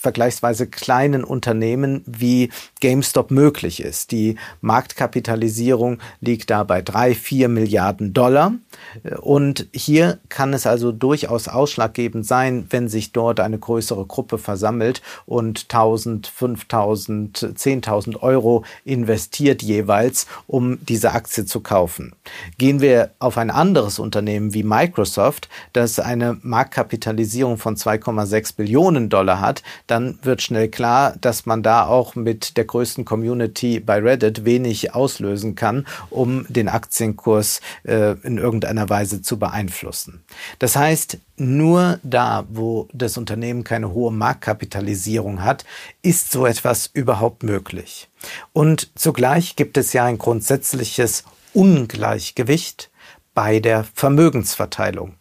vergleichsweise 0.00 0.66
kleinen 0.66 1.24
Unternehmen 1.24 2.02
wie 2.06 2.50
GameStop 2.80 3.30
möglich 3.30 3.82
ist. 3.82 4.12
Die 4.12 4.36
Marktkapitalisierung 4.60 5.98
liegt 6.20 6.50
da 6.50 6.64
bei 6.64 6.82
drei, 6.82 7.14
vier 7.14 7.48
Milliarden 7.48 8.12
Dollar. 8.14 8.52
Und 9.20 9.66
hier 9.72 10.18
kann 10.28 10.54
es 10.54 10.66
also 10.66 10.92
durchaus 10.92 11.48
ausschlaggebend 11.48 12.26
sein, 12.26 12.66
wenn 12.70 12.88
sich 12.88 13.12
dort 13.12 13.40
eine 13.40 13.58
größere 13.58 14.06
Gruppe 14.06 14.38
versammelt 14.38 15.02
und 15.26 15.66
1000, 15.68 16.26
5000, 16.26 17.38
10.000 17.38 18.20
Euro 18.22 18.64
investiert 18.84 19.62
jeweils, 19.62 20.26
um 20.46 20.78
diese 20.86 21.12
Aktie 21.12 21.44
zu 21.44 21.60
kaufen. 21.60 22.14
Gehen 22.58 22.80
wir 22.80 23.10
auf 23.18 23.38
ein 23.38 23.50
anderes 23.50 23.98
Unternehmen 23.98 24.54
wie 24.54 24.62
Microsoft, 24.62 25.48
das 25.72 25.98
eine 25.98 26.38
Marktkapitalisierung 26.42 27.58
von 27.58 27.76
2,6 27.76 28.56
Billionen 28.56 29.08
Dollar 29.08 29.40
hat, 29.40 29.62
dann 29.86 30.18
wird 30.22 30.42
schnell 30.42 30.68
klar, 30.68 31.14
dass 31.20 31.46
man 31.46 31.62
da 31.62 31.86
auch 31.86 32.14
mit 32.14 32.56
der 32.56 32.66
größten 32.68 33.04
Community 33.04 33.80
bei 33.80 33.98
Reddit 33.98 34.44
wenig 34.44 34.94
auslösen 34.94 35.56
kann, 35.56 35.86
um 36.10 36.46
den 36.48 36.68
Aktienkurs 36.68 37.60
äh, 37.82 38.12
in 38.22 38.38
irgendeiner 38.38 38.88
Weise 38.88 39.22
zu 39.22 39.38
beeinflussen. 39.38 40.22
Das 40.60 40.76
heißt, 40.76 41.18
nur 41.36 41.98
da, 42.04 42.46
wo 42.48 42.88
das 42.92 43.18
Unternehmen 43.18 43.64
keine 43.64 43.92
hohe 43.92 44.12
Marktkapitalisierung 44.12 45.42
hat, 45.42 45.64
ist 46.02 46.30
so 46.30 46.46
etwas 46.46 46.88
überhaupt 46.92 47.42
möglich. 47.42 48.08
Und 48.52 48.90
zugleich 48.94 49.56
gibt 49.56 49.76
es 49.76 49.92
ja 49.92 50.04
ein 50.04 50.18
grundsätzliches 50.18 51.24
Ungleichgewicht 51.52 52.90
bei 53.34 53.60
der 53.60 53.84
Vermögensverteilung. 53.94 55.14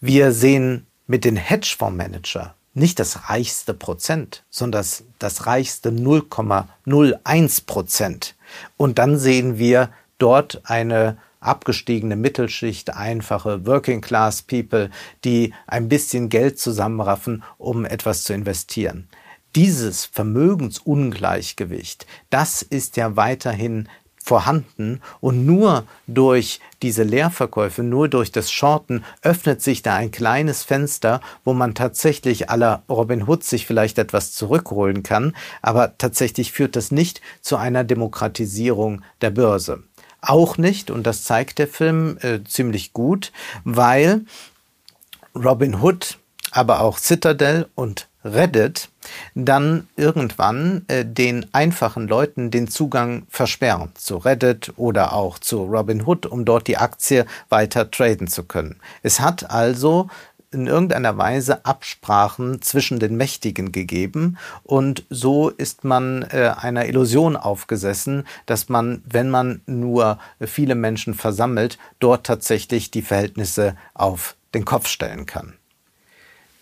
Wir 0.00 0.32
sehen 0.32 0.86
mit 1.06 1.24
den 1.24 1.36
Hedgefondsmanager 1.36 2.55
nicht 2.76 2.98
das 2.98 3.30
reichste 3.30 3.74
Prozent, 3.74 4.44
sondern 4.50 4.80
das, 4.80 5.04
das 5.18 5.46
reichste 5.46 5.90
0,01 5.90 7.66
Prozent. 7.66 8.34
Und 8.76 8.98
dann 8.98 9.18
sehen 9.18 9.58
wir 9.58 9.90
dort 10.18 10.62
eine 10.64 11.18
abgestiegene 11.40 12.16
Mittelschicht, 12.16 12.94
einfache 12.94 13.66
Working 13.66 14.00
Class 14.00 14.42
People, 14.42 14.90
die 15.24 15.54
ein 15.66 15.88
bisschen 15.88 16.28
Geld 16.28 16.58
zusammenraffen, 16.58 17.44
um 17.56 17.84
etwas 17.84 18.24
zu 18.24 18.34
investieren. 18.34 19.08
Dieses 19.54 20.04
Vermögensungleichgewicht, 20.04 22.06
das 22.30 22.62
ist 22.62 22.96
ja 22.96 23.16
weiterhin 23.16 23.88
vorhanden 24.26 25.00
und 25.20 25.46
nur 25.46 25.84
durch 26.08 26.60
diese 26.82 27.04
Leerverkäufe, 27.04 27.84
nur 27.84 28.08
durch 28.08 28.32
das 28.32 28.50
Shorten 28.50 29.04
öffnet 29.22 29.62
sich 29.62 29.82
da 29.82 29.94
ein 29.94 30.10
kleines 30.10 30.64
Fenster, 30.64 31.20
wo 31.44 31.54
man 31.54 31.76
tatsächlich 31.76 32.50
aller 32.50 32.82
Robin 32.88 33.28
Hood 33.28 33.44
sich 33.44 33.66
vielleicht 33.66 33.98
etwas 33.98 34.32
zurückholen 34.32 35.04
kann, 35.04 35.34
aber 35.62 35.96
tatsächlich 35.96 36.50
führt 36.50 36.74
das 36.74 36.90
nicht 36.90 37.20
zu 37.40 37.56
einer 37.56 37.84
Demokratisierung 37.84 39.02
der 39.20 39.30
Börse. 39.30 39.84
Auch 40.20 40.58
nicht, 40.58 40.90
und 40.90 41.06
das 41.06 41.22
zeigt 41.22 41.60
der 41.60 41.68
Film 41.68 42.18
äh, 42.20 42.42
ziemlich 42.42 42.92
gut, 42.92 43.30
weil 43.62 44.22
Robin 45.36 45.80
Hood, 45.80 46.18
aber 46.50 46.80
auch 46.80 46.98
Citadel 46.98 47.68
und 47.76 48.08
Reddit 48.26 48.88
dann 49.34 49.88
irgendwann 49.96 50.84
äh, 50.88 51.04
den 51.04 51.46
einfachen 51.52 52.08
Leuten 52.08 52.50
den 52.50 52.68
Zugang 52.68 53.26
versperren 53.28 53.92
zu 53.94 54.16
Reddit 54.16 54.72
oder 54.76 55.12
auch 55.12 55.38
zu 55.38 55.64
Robinhood, 55.64 56.26
um 56.26 56.44
dort 56.44 56.66
die 56.66 56.76
Aktie 56.76 57.26
weiter 57.48 57.90
traden 57.90 58.26
zu 58.26 58.44
können. 58.44 58.76
Es 59.02 59.20
hat 59.20 59.50
also 59.50 60.08
in 60.52 60.66
irgendeiner 60.66 61.18
Weise 61.18 61.64
Absprachen 61.64 62.62
zwischen 62.62 62.98
den 62.98 63.16
Mächtigen 63.16 63.72
gegeben 63.72 64.38
und 64.62 65.04
so 65.10 65.50
ist 65.50 65.84
man 65.84 66.22
äh, 66.22 66.52
einer 66.56 66.86
Illusion 66.86 67.36
aufgesessen, 67.36 68.26
dass 68.46 68.68
man, 68.68 69.02
wenn 69.04 69.28
man 69.28 69.60
nur 69.66 70.18
viele 70.40 70.74
Menschen 70.74 71.14
versammelt, 71.14 71.78
dort 71.98 72.26
tatsächlich 72.26 72.90
die 72.90 73.02
Verhältnisse 73.02 73.76
auf 73.94 74.36
den 74.54 74.64
Kopf 74.64 74.88
stellen 74.88 75.26
kann. 75.26 75.55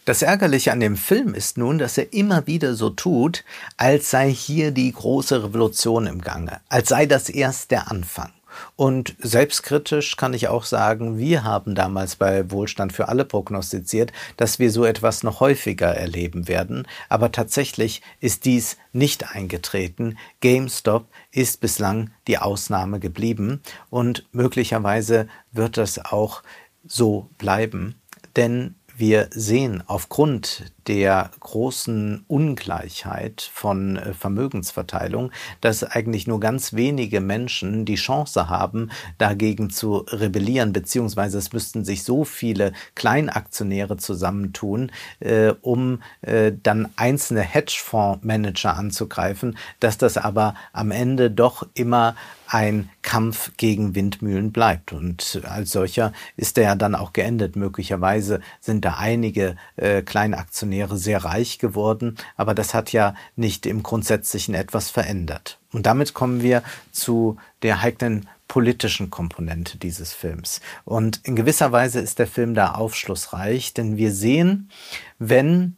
Das 0.04 0.20
Ärgerliche 0.20 0.70
an 0.70 0.80
dem 0.80 0.99
Film 0.99 1.32
ist 1.32 1.56
nun, 1.56 1.78
dass 1.78 1.96
er 1.96 2.12
immer 2.12 2.46
wieder 2.46 2.75
so 2.75 2.90
tut, 2.90 3.42
als 3.78 4.11
sei 4.11 4.30
hier 4.30 4.70
die 4.70 4.92
große 4.92 5.44
Revolution 5.44 6.06
im 6.06 6.20
Gange, 6.20 6.61
als 6.68 6.90
sei 6.90 7.06
das 7.06 7.30
erst 7.30 7.70
der 7.70 7.90
Anfang. 7.90 8.30
Und 8.76 9.16
selbstkritisch 9.18 10.16
kann 10.16 10.34
ich 10.34 10.49
auch 10.49 10.64
sagen, 10.64 11.16
wir 11.16 11.42
haben 11.42 11.75
damals 11.75 12.16
bei 12.16 12.50
Wohlstand 12.50 12.92
für 12.92 13.08
alle 13.08 13.25
prognostiziert, 13.25 14.12
dass 14.37 14.58
wir 14.58 14.70
so 14.70 14.84
etwas 14.84 15.23
noch 15.23 15.40
häufiger 15.40 15.88
erleben 15.88 16.49
werden. 16.49 16.87
Aber 17.08 17.32
tatsächlich 17.32 18.02
ist 18.20 18.44
dies 18.44 18.76
nicht 18.92 19.34
eingetreten. 19.34 20.18
GameStop 20.40 21.06
ist 21.32 21.61
bislang 21.61 22.11
die 22.28 22.38
Ausnahme 22.38 23.00
geblieben 23.00 23.62
und 23.88 24.26
möglicherweise 24.32 25.28
wird 25.50 25.78
das 25.78 25.99
auch 25.99 26.42
so 26.87 27.30
bleiben. 27.38 27.96
Denn 28.37 28.75
wir 28.96 29.28
sehen 29.30 29.82
aufgrund 29.86 30.72
der 30.86 31.30
großen 31.40 32.24
Ungleichheit 32.28 33.50
von 33.52 33.96
äh, 33.96 34.12
Vermögensverteilung, 34.14 35.30
dass 35.60 35.84
eigentlich 35.84 36.26
nur 36.26 36.40
ganz 36.40 36.74
wenige 36.74 37.20
Menschen 37.20 37.84
die 37.84 37.94
Chance 37.94 38.48
haben, 38.48 38.90
dagegen 39.18 39.70
zu 39.70 39.98
rebellieren, 40.08 40.72
beziehungsweise 40.72 41.38
es 41.38 41.52
müssten 41.52 41.84
sich 41.84 42.02
so 42.02 42.24
viele 42.24 42.72
Kleinaktionäre 42.94 43.96
zusammentun, 43.96 44.92
äh, 45.20 45.52
um 45.62 46.02
äh, 46.22 46.52
dann 46.62 46.88
einzelne 46.96 47.42
Hedgefondsmanager 47.42 48.76
anzugreifen, 48.76 49.56
dass 49.80 49.98
das 49.98 50.16
aber 50.16 50.54
am 50.72 50.90
Ende 50.90 51.30
doch 51.30 51.66
immer 51.74 52.14
ein 52.46 52.90
Kampf 53.02 53.52
gegen 53.56 53.94
Windmühlen 53.94 54.52
bleibt. 54.52 54.92
Und 54.92 55.42
als 55.44 55.72
solcher 55.72 56.12
ist 56.36 56.56
er 56.58 56.64
ja 56.64 56.74
dann 56.74 56.94
auch 56.94 57.12
geendet. 57.12 57.56
Möglicherweise 57.56 58.40
sind 58.60 58.84
da 58.84 58.94
einige 58.98 59.56
äh, 59.76 60.02
Kleinaktionäre 60.02 60.73
Aktionäre 60.74 60.96
sehr 60.96 61.24
reich 61.24 61.58
geworden, 61.58 62.16
aber 62.36 62.54
das 62.54 62.74
hat 62.74 62.92
ja 62.92 63.14
nicht 63.36 63.66
im 63.66 63.82
Grundsätzlichen 63.82 64.54
etwas 64.54 64.90
verändert. 64.90 65.58
Und 65.72 65.86
damit 65.86 66.14
kommen 66.14 66.42
wir 66.42 66.62
zu 66.90 67.36
der 67.62 67.82
heiklen 67.82 68.28
politischen 68.48 69.10
Komponente 69.10 69.78
dieses 69.78 70.12
Films. 70.12 70.60
Und 70.84 71.20
in 71.24 71.36
gewisser 71.36 71.70
Weise 71.72 72.00
ist 72.00 72.18
der 72.18 72.26
Film 72.26 72.54
da 72.54 72.72
aufschlussreich, 72.72 73.72
denn 73.72 73.96
wir 73.96 74.12
sehen, 74.12 74.70
wenn 75.18 75.76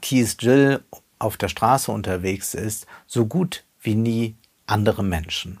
Keith 0.00 0.36
Jill 0.40 0.80
auf 1.18 1.36
der 1.36 1.48
Straße 1.48 1.90
unterwegs 1.90 2.54
ist, 2.54 2.86
so 3.06 3.26
gut 3.26 3.64
wie 3.82 3.94
nie 3.94 4.36
andere 4.66 5.02
Menschen. 5.02 5.58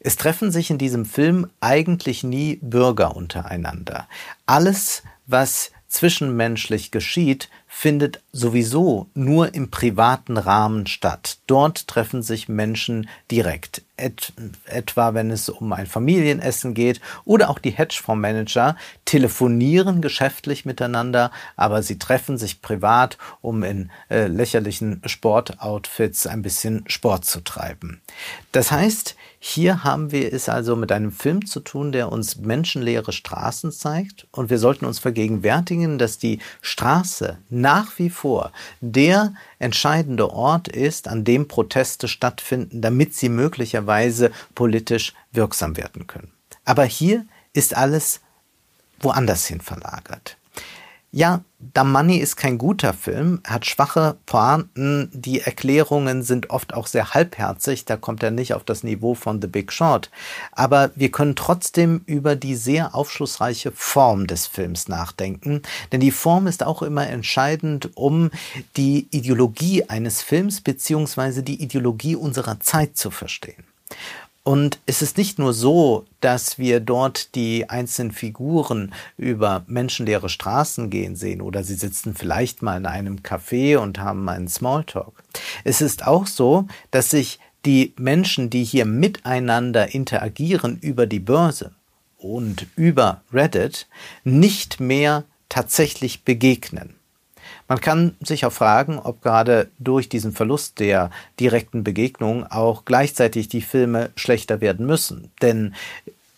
Es 0.00 0.16
treffen 0.16 0.50
sich 0.50 0.70
in 0.70 0.78
diesem 0.78 1.06
Film 1.06 1.48
eigentlich 1.60 2.22
nie 2.22 2.58
Bürger 2.60 3.16
untereinander. 3.16 4.08
Alles, 4.44 5.02
was 5.26 5.70
zwischenmenschlich 5.92 6.90
geschieht, 6.90 7.48
findet 7.74 8.20
sowieso 8.32 9.08
nur 9.14 9.54
im 9.54 9.70
privaten 9.70 10.36
Rahmen 10.36 10.86
statt. 10.86 11.38
Dort 11.46 11.88
treffen 11.88 12.22
sich 12.22 12.48
Menschen 12.48 13.08
direkt. 13.30 13.82
Et, 13.96 14.32
etwa 14.66 15.14
wenn 15.14 15.30
es 15.30 15.48
um 15.48 15.72
ein 15.72 15.86
Familienessen 15.86 16.74
geht 16.74 17.00
oder 17.24 17.50
auch 17.50 17.58
die 17.58 17.70
Hedgefondsmanager 17.70 18.76
telefonieren 19.04 20.00
geschäftlich 20.00 20.64
miteinander, 20.64 21.30
aber 21.56 21.82
sie 21.82 21.98
treffen 21.98 22.36
sich 22.36 22.62
privat, 22.62 23.16
um 23.40 23.62
in 23.62 23.90
äh, 24.10 24.26
lächerlichen 24.26 25.02
Sportoutfits 25.04 26.26
ein 26.26 26.42
bisschen 26.42 26.84
Sport 26.88 27.24
zu 27.24 27.40
treiben. 27.40 28.00
Das 28.52 28.70
heißt, 28.70 29.16
hier 29.44 29.82
haben 29.82 30.12
wir 30.12 30.32
es 30.32 30.48
also 30.48 30.76
mit 30.76 30.92
einem 30.92 31.10
Film 31.10 31.46
zu 31.46 31.58
tun, 31.58 31.90
der 31.90 32.12
uns 32.12 32.36
menschenleere 32.36 33.12
Straßen 33.12 33.72
zeigt 33.72 34.28
und 34.30 34.50
wir 34.50 34.58
sollten 34.58 34.84
uns 34.84 35.00
vergegenwärtigen, 35.00 35.98
dass 35.98 36.18
die 36.18 36.38
Straße 36.60 37.38
nach 37.62 37.98
wie 37.98 38.10
vor 38.10 38.52
der 38.82 39.32
entscheidende 39.58 40.30
Ort 40.30 40.68
ist, 40.68 41.08
an 41.08 41.24
dem 41.24 41.48
Proteste 41.48 42.08
stattfinden, 42.08 42.82
damit 42.82 43.14
sie 43.14 43.30
möglicherweise 43.30 44.30
politisch 44.54 45.14
wirksam 45.32 45.78
werden 45.78 46.06
können. 46.06 46.32
Aber 46.66 46.84
hier 46.84 47.24
ist 47.54 47.74
alles 47.74 48.20
woanders 49.00 49.46
hin 49.46 49.60
verlagert. 49.60 50.36
Ja, 51.14 51.42
The 51.74 51.84
Money 51.84 52.16
ist 52.16 52.36
kein 52.36 52.56
guter 52.56 52.94
Film, 52.94 53.40
er 53.44 53.56
hat 53.56 53.66
schwache 53.66 54.16
Pointen, 54.24 55.10
die 55.12 55.40
Erklärungen 55.40 56.22
sind 56.22 56.48
oft 56.48 56.72
auch 56.72 56.86
sehr 56.86 57.12
halbherzig, 57.12 57.84
da 57.84 57.98
kommt 57.98 58.22
er 58.22 58.30
nicht 58.30 58.54
auf 58.54 58.64
das 58.64 58.82
Niveau 58.82 59.14
von 59.14 59.42
The 59.42 59.46
Big 59.46 59.72
Short. 59.72 60.10
Aber 60.52 60.90
wir 60.94 61.10
können 61.10 61.36
trotzdem 61.36 62.00
über 62.06 62.34
die 62.34 62.54
sehr 62.54 62.94
aufschlussreiche 62.94 63.72
Form 63.72 64.26
des 64.26 64.46
Films 64.46 64.88
nachdenken, 64.88 65.60
denn 65.92 66.00
die 66.00 66.12
Form 66.12 66.46
ist 66.46 66.62
auch 66.64 66.80
immer 66.80 67.06
entscheidend, 67.06 67.90
um 67.94 68.30
die 68.78 69.06
Ideologie 69.10 69.84
eines 69.90 70.22
Films 70.22 70.62
beziehungsweise 70.62 71.42
die 71.42 71.62
Ideologie 71.62 72.16
unserer 72.16 72.58
Zeit 72.60 72.96
zu 72.96 73.10
verstehen. 73.10 73.64
Und 74.44 74.80
es 74.86 75.02
ist 75.02 75.18
nicht 75.18 75.38
nur 75.38 75.52
so, 75.52 76.04
dass 76.20 76.58
wir 76.58 76.80
dort 76.80 77.36
die 77.36 77.70
einzelnen 77.70 78.10
Figuren 78.10 78.92
über 79.16 79.62
menschenleere 79.68 80.28
Straßen 80.28 80.90
gehen 80.90 81.14
sehen 81.14 81.40
oder 81.40 81.62
sie 81.62 81.76
sitzen 81.76 82.14
vielleicht 82.14 82.60
mal 82.60 82.76
in 82.76 82.86
einem 82.86 83.18
Café 83.18 83.76
und 83.76 83.98
haben 84.00 84.28
einen 84.28 84.48
Smalltalk. 84.48 85.22
Es 85.62 85.80
ist 85.80 86.06
auch 86.06 86.26
so, 86.26 86.66
dass 86.90 87.10
sich 87.10 87.38
die 87.64 87.94
Menschen, 87.96 88.50
die 88.50 88.64
hier 88.64 88.84
miteinander 88.84 89.94
interagieren 89.94 90.76
über 90.80 91.06
die 91.06 91.20
Börse 91.20 91.72
und 92.18 92.66
über 92.74 93.22
Reddit, 93.32 93.86
nicht 94.24 94.80
mehr 94.80 95.22
tatsächlich 95.48 96.24
begegnen. 96.24 96.96
Man 97.68 97.80
kann 97.80 98.16
sich 98.20 98.44
auch 98.44 98.52
fragen, 98.52 98.98
ob 98.98 99.22
gerade 99.22 99.70
durch 99.78 100.08
diesen 100.08 100.32
Verlust 100.32 100.80
der 100.80 101.10
direkten 101.40 101.84
Begegnung 101.84 102.46
auch 102.46 102.84
gleichzeitig 102.84 103.48
die 103.48 103.62
Filme 103.62 104.10
schlechter 104.16 104.60
werden 104.60 104.86
müssen. 104.86 105.30
Denn 105.40 105.74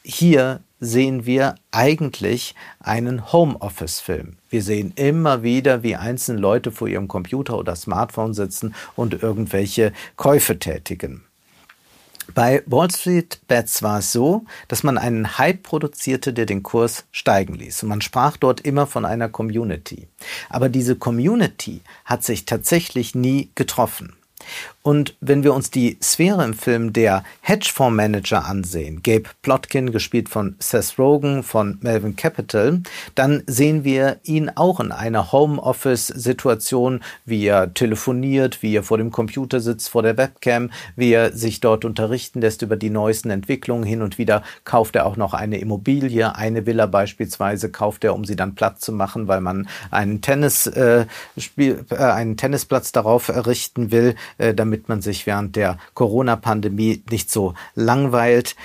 hier 0.02 0.60
sehen 0.80 1.24
wir 1.24 1.54
eigentlich 1.70 2.54
einen 2.80 3.32
Homeoffice-Film. 3.32 4.36
Wir 4.50 4.62
sehen 4.62 4.92
immer 4.96 5.42
wieder, 5.42 5.82
wie 5.82 5.96
einzelne 5.96 6.40
Leute 6.40 6.70
vor 6.70 6.88
ihrem 6.88 7.08
Computer 7.08 7.58
oder 7.58 7.74
Smartphone 7.74 8.34
sitzen 8.34 8.74
und 8.94 9.22
irgendwelche 9.22 9.92
Käufe 10.16 10.58
tätigen. 10.58 11.24
Bei 12.32 12.62
Wall 12.66 12.90
Street 12.90 13.40
Bets 13.48 13.82
war 13.82 13.98
es 13.98 14.12
so, 14.12 14.44
dass 14.68 14.82
man 14.82 14.98
einen 14.98 15.36
Hype 15.38 15.62
produzierte, 15.62 16.32
der 16.32 16.46
den 16.46 16.62
Kurs 16.62 17.04
steigen 17.12 17.54
ließ. 17.54 17.82
Und 17.82 17.90
man 17.90 18.00
sprach 18.00 18.36
dort 18.36 18.60
immer 18.62 18.86
von 18.86 19.04
einer 19.04 19.28
Community. 19.28 20.08
Aber 20.48 20.68
diese 20.68 20.96
Community 20.96 21.82
hat 22.04 22.24
sich 22.24 22.46
tatsächlich 22.46 23.14
nie 23.14 23.50
getroffen. 23.54 24.14
Und 24.86 25.16
wenn 25.22 25.42
wir 25.44 25.54
uns 25.54 25.70
die 25.70 25.96
Sphäre 26.02 26.44
im 26.44 26.52
Film 26.52 26.92
der 26.92 27.24
Hedgefondsmanager 27.40 28.44
ansehen, 28.44 29.02
Gabe 29.02 29.30
Plotkin, 29.40 29.92
gespielt 29.92 30.28
von 30.28 30.56
Seth 30.58 30.98
Rogen 30.98 31.42
von 31.42 31.78
Melvin 31.80 32.16
Capital, 32.16 32.82
dann 33.14 33.42
sehen 33.46 33.84
wir 33.84 34.18
ihn 34.24 34.50
auch 34.54 34.80
in 34.80 34.92
einer 34.92 35.32
Homeoffice-Situation, 35.32 37.00
wie 37.24 37.46
er 37.46 37.72
telefoniert, 37.72 38.62
wie 38.62 38.76
er 38.76 38.82
vor 38.82 38.98
dem 38.98 39.10
Computer 39.10 39.60
sitzt, 39.60 39.88
vor 39.88 40.02
der 40.02 40.18
Webcam, 40.18 40.70
wie 40.96 41.12
er 41.12 41.32
sich 41.32 41.60
dort 41.60 41.86
unterrichten 41.86 42.42
lässt 42.42 42.60
über 42.60 42.76
die 42.76 42.90
neuesten 42.90 43.30
Entwicklungen. 43.30 43.84
Hin 43.84 44.02
und 44.02 44.18
wieder 44.18 44.42
kauft 44.64 44.96
er 44.96 45.06
auch 45.06 45.16
noch 45.16 45.32
eine 45.32 45.56
Immobilie, 45.56 46.36
eine 46.36 46.66
Villa 46.66 46.84
beispielsweise 46.84 47.70
kauft 47.70 48.04
er, 48.04 48.14
um 48.14 48.26
sie 48.26 48.36
dann 48.36 48.54
platt 48.54 48.82
zu 48.82 48.92
machen, 48.92 49.28
weil 49.28 49.40
man 49.40 49.66
einen 49.90 50.20
Tennis, 50.20 50.66
äh, 50.66 51.06
Spiel, 51.38 51.86
äh, 51.88 51.96
einen 51.96 52.36
Tennisplatz 52.36 52.92
darauf 52.92 53.28
errichten 53.28 53.90
will, 53.90 54.14
äh, 54.38 54.54
damit 54.54 54.88
man 54.88 55.02
sich 55.02 55.26
während 55.26 55.56
der 55.56 55.78
Corona-Pandemie 55.94 57.02
nicht 57.10 57.30
so 57.30 57.54
langweilt. 57.74 58.56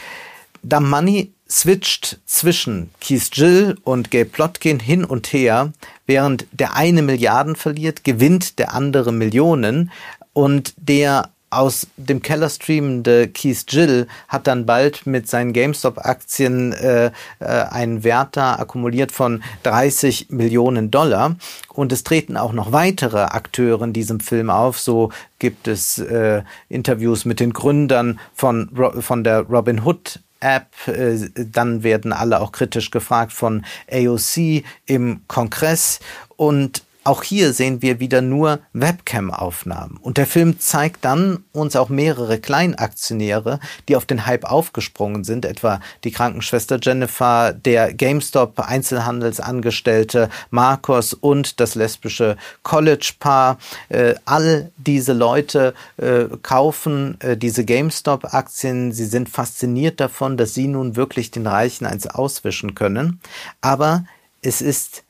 Da 0.61 0.79
Money 0.79 1.31
switcht 1.49 2.19
zwischen 2.25 2.91
Keith 3.01 3.29
Jill 3.33 3.77
und 3.83 4.11
Gabe 4.11 4.25
Plotkin 4.25 4.79
hin 4.79 5.03
und 5.03 5.33
her, 5.33 5.73
während 6.05 6.45
der 6.51 6.75
eine 6.75 7.01
Milliarden 7.01 7.55
verliert, 7.55 8.03
gewinnt 8.03 8.59
der 8.59 8.73
andere 8.73 9.11
Millionen 9.11 9.91
und 10.33 10.73
der 10.77 11.31
aus 11.49 11.87
dem 11.97 12.21
Keller 12.21 12.49
streamende 12.49 13.27
Keith 13.27 13.65
Jill 13.67 14.07
hat 14.27 14.47
dann 14.47 14.65
bald 14.65 15.05
mit 15.05 15.27
seinen 15.27 15.53
GameStop-Aktien 15.53 16.73
äh, 16.73 17.11
äh, 17.39 17.45
einen 17.45 18.03
Wert 18.03 18.37
da 18.37 18.55
akkumuliert 18.55 19.11
von 19.11 19.43
30 19.63 20.29
Millionen 20.29 20.91
Dollar. 20.91 21.35
Und 21.73 21.91
es 21.91 22.03
treten 22.03 22.37
auch 22.37 22.53
noch 22.53 22.71
weitere 22.71 23.21
Akteure 23.21 23.83
in 23.83 23.93
diesem 23.93 24.19
Film 24.19 24.49
auf. 24.49 24.79
So 24.79 25.11
gibt 25.39 25.67
es 25.67 25.97
äh, 25.99 26.43
Interviews 26.67 27.25
mit 27.25 27.39
den 27.39 27.53
Gründern 27.53 28.19
von, 28.33 28.69
von 28.99 29.23
der 29.23 29.41
Robin 29.41 29.85
Hood 29.85 30.19
App, 30.41 30.87
äh, 30.87 31.17
dann 31.35 31.83
werden 31.83 32.13
alle 32.13 32.39
auch 32.39 32.51
kritisch 32.51 32.91
gefragt 32.91 33.33
von 33.33 33.65
AOC 33.91 34.63
im 34.85 35.21
Kongress 35.27 35.99
und 36.37 36.83
auch 37.09 37.23
hier 37.23 37.53
sehen 37.53 37.81
wir 37.81 37.99
wieder 37.99 38.21
nur 38.21 38.59
Webcam-Aufnahmen. 38.73 39.97
Und 39.99 40.19
der 40.19 40.27
Film 40.27 40.59
zeigt 40.59 41.03
dann 41.05 41.43
uns 41.53 41.75
auch 41.75 41.89
mehrere 41.89 42.39
Kleinaktionäre, 42.39 43.59
die 43.87 43.95
auf 43.95 44.05
den 44.05 44.27
Hype 44.27 44.45
aufgesprungen 44.45 45.23
sind, 45.23 45.43
etwa 45.43 45.81
die 46.03 46.11
Krankenschwester 46.11 46.77
Jennifer, 46.79 47.53
der 47.53 47.95
GameStop-Einzelhandelsangestellte 47.95 50.29
Marcos 50.51 51.15
und 51.15 51.59
das 51.59 51.73
lesbische 51.73 52.37
College-Paar. 52.61 53.57
Äh, 53.89 54.13
all 54.25 54.71
diese 54.77 55.13
Leute 55.13 55.73
äh, 55.97 56.25
kaufen 56.43 57.19
äh, 57.21 57.35
diese 57.35 57.65
GameStop-Aktien. 57.65 58.91
Sie 58.91 59.05
sind 59.05 59.29
fasziniert 59.29 59.99
davon, 59.99 60.37
dass 60.37 60.53
sie 60.53 60.67
nun 60.67 60.95
wirklich 60.95 61.31
den 61.31 61.47
Reichen 61.47 61.87
eins 61.87 62.05
auswischen 62.05 62.75
können. 62.75 63.19
Aber 63.61 64.05
es 64.43 64.61
ist 64.61 65.05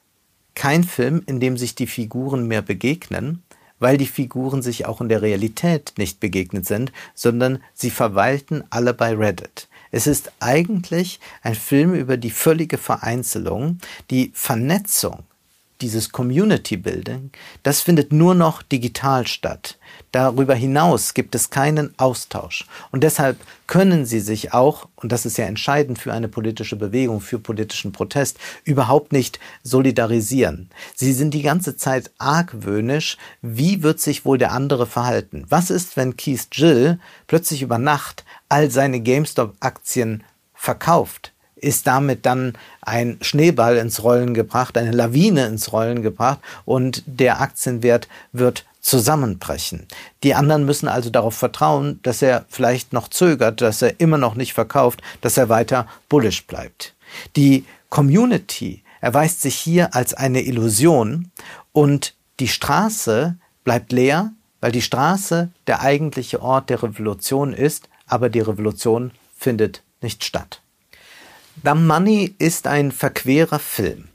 kein 0.60 0.84
Film, 0.84 1.24
in 1.26 1.39
dem 1.39 1.56
sich 1.56 1.74
die 1.74 1.88
Figuren 1.88 2.45
mehr 2.45 2.62
begegnen, 2.62 3.41
weil 3.80 3.98
die 3.98 4.06
Figuren 4.06 4.62
sich 4.62 4.86
auch 4.86 5.00
in 5.00 5.08
der 5.08 5.22
Realität 5.22 5.93
nicht 5.98 6.19
begegnet 6.19 6.65
sind, 6.65 6.91
sondern 7.15 7.63
sie 7.74 7.89
verweilten 7.89 8.65
alle 8.69 8.93
bei 8.93 9.15
Reddit. 9.15 9.69
Es 9.91 10.06
ist 10.06 10.34
eigentlich 10.41 11.22
ein 11.43 11.56
Film 11.56 11.93
über 11.93 12.17
die 12.17 12.30
völlige 12.30 12.78
Vereinzelung, 12.78 13.78
die 14.10 14.34
Vernetzung 14.36 15.24
dieses 15.82 16.12
Community 16.12 16.78
Building, 16.78 17.32
das 17.63 17.82
findet 17.82 18.12
nur 18.12 18.36
noch 18.36 18.62
digital 18.62 19.26
statt. 19.28 19.78
Darüber 20.12 20.56
hinaus 20.56 21.13
gibt 21.13 21.36
es 21.36 21.50
keinen 21.50 21.98
Austausch. 21.98 22.68
Und 22.92 23.04
deshalb 23.04 23.38
können 23.68 24.06
sie 24.06 24.20
sich 24.20 24.54
auch, 24.54 24.88
und 24.96 25.12
das 25.12 25.26
ist 25.26 25.38
ja 25.38 25.46
entscheidend 25.46 26.00
für 26.00 26.12
eine 26.12 26.28
politische 26.28 26.76
Bewegung, 26.76 27.22
für 27.22 27.39
politischen 27.39 27.92
Protest, 27.92 28.38
überhaupt 28.63 29.12
nicht 29.13 29.39
solidarisieren. 29.63 30.70
Sie 30.96 31.13
sind 31.13 31.34
die 31.34 31.44
ganze 31.44 31.78
Zeit 31.78 32.12
argwöhnisch. 32.18 33.18
Wie 33.42 33.84
wird 33.84 34.00
sich 34.00 34.26
wohl 34.26 34.38
der 34.38 34.52
andere 34.52 34.86
verhalten? 34.86 35.46
Was 35.50 35.70
ist, 35.70 35.96
wenn 35.96 36.18
Keith 36.18 36.48
Jill 36.52 37.00
plötzlich 37.28 37.62
über 37.62 37.78
Nacht 37.78 38.26
all 38.50 38.72
seine 38.72 39.00
GameStop-Aktien 39.00 40.24
verkauft? 40.54 41.32
Ist 41.62 41.88
damit 41.88 42.26
dann 42.26 42.54
ein 42.82 43.17
Schneeball 43.22 43.78
ins 43.78 44.04
Rollen 44.04 44.34
gebracht, 44.34 44.78
eine 44.78 44.91
Lawine 44.91 45.45
ins 45.48 45.72
Rollen 45.72 46.02
gebracht 46.02 46.39
und 46.65 47.04
der 47.06 47.41
Aktienwert 47.41 48.08
wird 48.32 48.65
zusammenbrechen. 48.82 49.88
Die 50.24 50.36
anderen 50.36 50.65
müssen 50.65 50.88
also 50.88 51.10
darauf 51.10 51.36
vertrauen, 51.36 52.00
dass 52.04 52.22
er 52.22 52.45
vielleicht 52.50 52.93
noch 52.93 53.10
zögert, 53.10 53.62
dass 53.62 53.82
er 53.82 54.00
immer 54.00 54.17
noch 54.17 54.36
nicht 54.36 54.54
verkauft, 54.54 55.02
dass 55.22 55.38
er 55.38 55.50
weiter 55.50 55.88
bullish 56.08 56.48
bleibt. 56.48 56.95
Die 57.36 57.65
Community 57.89 58.84
erweist 59.02 59.41
sich 59.41 59.56
hier 59.56 59.95
als 59.95 60.13
eine 60.13 60.41
Illusion 60.41 61.32
und 61.72 62.15
die 62.39 62.48
Straße 62.48 63.36
bleibt 63.63 63.91
leer, 63.91 64.32
weil 64.62 64.72
die 64.72 64.82
Straße 64.82 65.50
der 65.67 65.82
eigentliche 65.82 66.41
Ort 66.41 66.69
der 66.69 66.82
Revolution 66.84 67.54
ist, 67.54 67.89
aber 68.08 68.30
die 68.30 68.41
Revolution 68.41 69.12
findet 69.36 69.84
nicht 70.02 70.24
statt. 70.24 70.62
The 71.64 71.74
Money 71.74 72.36
ist 72.38 72.68
ein 72.68 72.92
verquerer 72.92 73.60
Film. 73.60 74.09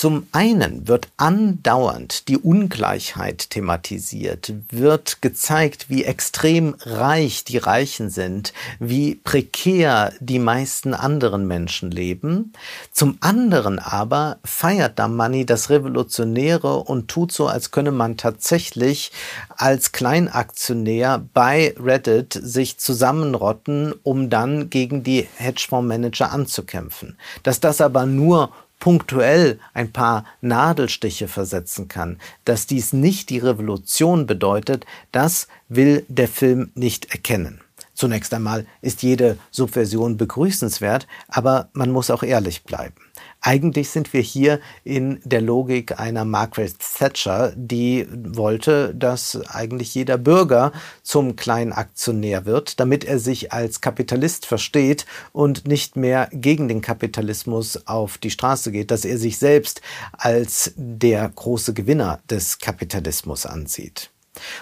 Zum 0.00 0.28
einen 0.32 0.88
wird 0.88 1.08
andauernd 1.18 2.28
die 2.28 2.38
Ungleichheit 2.38 3.50
thematisiert, 3.50 4.50
wird 4.70 5.20
gezeigt, 5.20 5.90
wie 5.90 6.04
extrem 6.04 6.74
reich 6.80 7.44
die 7.44 7.58
Reichen 7.58 8.08
sind, 8.08 8.54
wie 8.78 9.14
prekär 9.14 10.14
die 10.18 10.38
meisten 10.38 10.94
anderen 10.94 11.46
Menschen 11.46 11.90
leben. 11.90 12.54
Zum 12.92 13.18
anderen 13.20 13.78
aber 13.78 14.38
feiert 14.42 14.98
Damani 14.98 15.44
das 15.44 15.68
Revolutionäre 15.68 16.78
und 16.78 17.08
tut 17.08 17.30
so, 17.30 17.46
als 17.46 17.70
könne 17.70 17.92
man 17.92 18.16
tatsächlich 18.16 19.12
als 19.50 19.92
Kleinaktionär 19.92 21.22
bei 21.34 21.74
Reddit 21.78 22.40
sich 22.42 22.78
zusammenrotten, 22.78 23.92
um 24.02 24.30
dann 24.30 24.70
gegen 24.70 25.02
die 25.02 25.28
Hedgefondsmanager 25.36 26.32
anzukämpfen. 26.32 27.18
Dass 27.42 27.60
das 27.60 27.82
aber 27.82 28.06
nur 28.06 28.50
punktuell 28.80 29.60
ein 29.72 29.92
paar 29.92 30.24
Nadelstiche 30.40 31.28
versetzen 31.28 31.86
kann, 31.86 32.18
dass 32.44 32.66
dies 32.66 32.92
nicht 32.92 33.30
die 33.30 33.38
Revolution 33.38 34.26
bedeutet, 34.26 34.84
das 35.12 35.46
will 35.68 36.04
der 36.08 36.28
Film 36.28 36.72
nicht 36.74 37.12
erkennen. 37.12 37.60
Zunächst 37.94 38.32
einmal 38.32 38.66
ist 38.80 39.02
jede 39.02 39.36
Subversion 39.50 40.16
begrüßenswert, 40.16 41.06
aber 41.28 41.68
man 41.74 41.90
muss 41.90 42.10
auch 42.10 42.22
ehrlich 42.22 42.64
bleiben. 42.64 43.09
Eigentlich 43.42 43.88
sind 43.88 44.12
wir 44.12 44.20
hier 44.20 44.60
in 44.84 45.20
der 45.24 45.40
Logik 45.40 45.98
einer 45.98 46.26
Margaret 46.26 46.74
Thatcher, 46.78 47.52
die 47.56 48.06
wollte, 48.10 48.94
dass 48.94 49.40
eigentlich 49.48 49.94
jeder 49.94 50.18
Bürger 50.18 50.72
zum 51.02 51.36
kleinen 51.36 51.72
Aktionär 51.72 52.44
wird, 52.44 52.80
damit 52.80 53.04
er 53.04 53.18
sich 53.18 53.52
als 53.52 53.80
Kapitalist 53.80 54.44
versteht 54.44 55.06
und 55.32 55.66
nicht 55.66 55.96
mehr 55.96 56.28
gegen 56.32 56.68
den 56.68 56.82
Kapitalismus 56.82 57.86
auf 57.86 58.18
die 58.18 58.30
Straße 58.30 58.72
geht, 58.72 58.90
dass 58.90 59.06
er 59.06 59.16
sich 59.16 59.38
selbst 59.38 59.80
als 60.12 60.72
der 60.76 61.26
große 61.28 61.72
Gewinner 61.72 62.20
des 62.28 62.58
Kapitalismus 62.58 63.46
ansieht. 63.46 64.10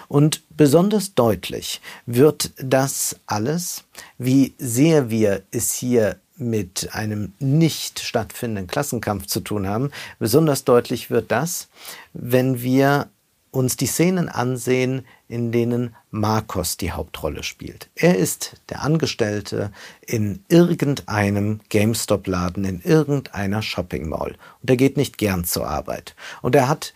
Und 0.07 0.43
besonders 0.49 1.13
deutlich 1.15 1.81
wird 2.05 2.51
das 2.57 3.17
alles, 3.25 3.83
wie 4.17 4.53
sehr 4.57 5.09
wir 5.09 5.43
es 5.51 5.73
hier 5.73 6.17
mit 6.39 6.89
einem 6.93 7.33
nicht 7.39 7.99
stattfindenden 7.99 8.67
Klassenkampf 8.67 9.27
zu 9.27 9.41
tun 9.41 9.67
haben. 9.67 9.91
Besonders 10.19 10.63
deutlich 10.63 11.09
wird 11.09 11.31
das, 11.31 11.67
wenn 12.13 12.61
wir 12.61 13.09
uns 13.51 13.77
die 13.77 13.87
Szenen 13.87 14.29
ansehen, 14.29 15.05
in 15.27 15.51
denen 15.51 15.95
Marcos 16.11 16.77
die 16.77 16.91
Hauptrolle 16.91 17.43
spielt. 17.43 17.89
Er 17.95 18.15
ist 18.15 18.57
der 18.69 18.83
Angestellte 18.83 19.71
in 20.05 20.43
irgendeinem 20.49 21.59
GameStop-Laden, 21.69 22.63
in 22.65 22.81
irgendeiner 22.81 23.61
Shopping 23.61 24.07
Mall. 24.07 24.35
Und 24.61 24.69
er 24.69 24.77
geht 24.77 24.97
nicht 24.97 25.17
gern 25.17 25.45
zur 25.45 25.67
Arbeit. 25.67 26.15
Und 26.41 26.55
er 26.55 26.67
hat 26.67 26.93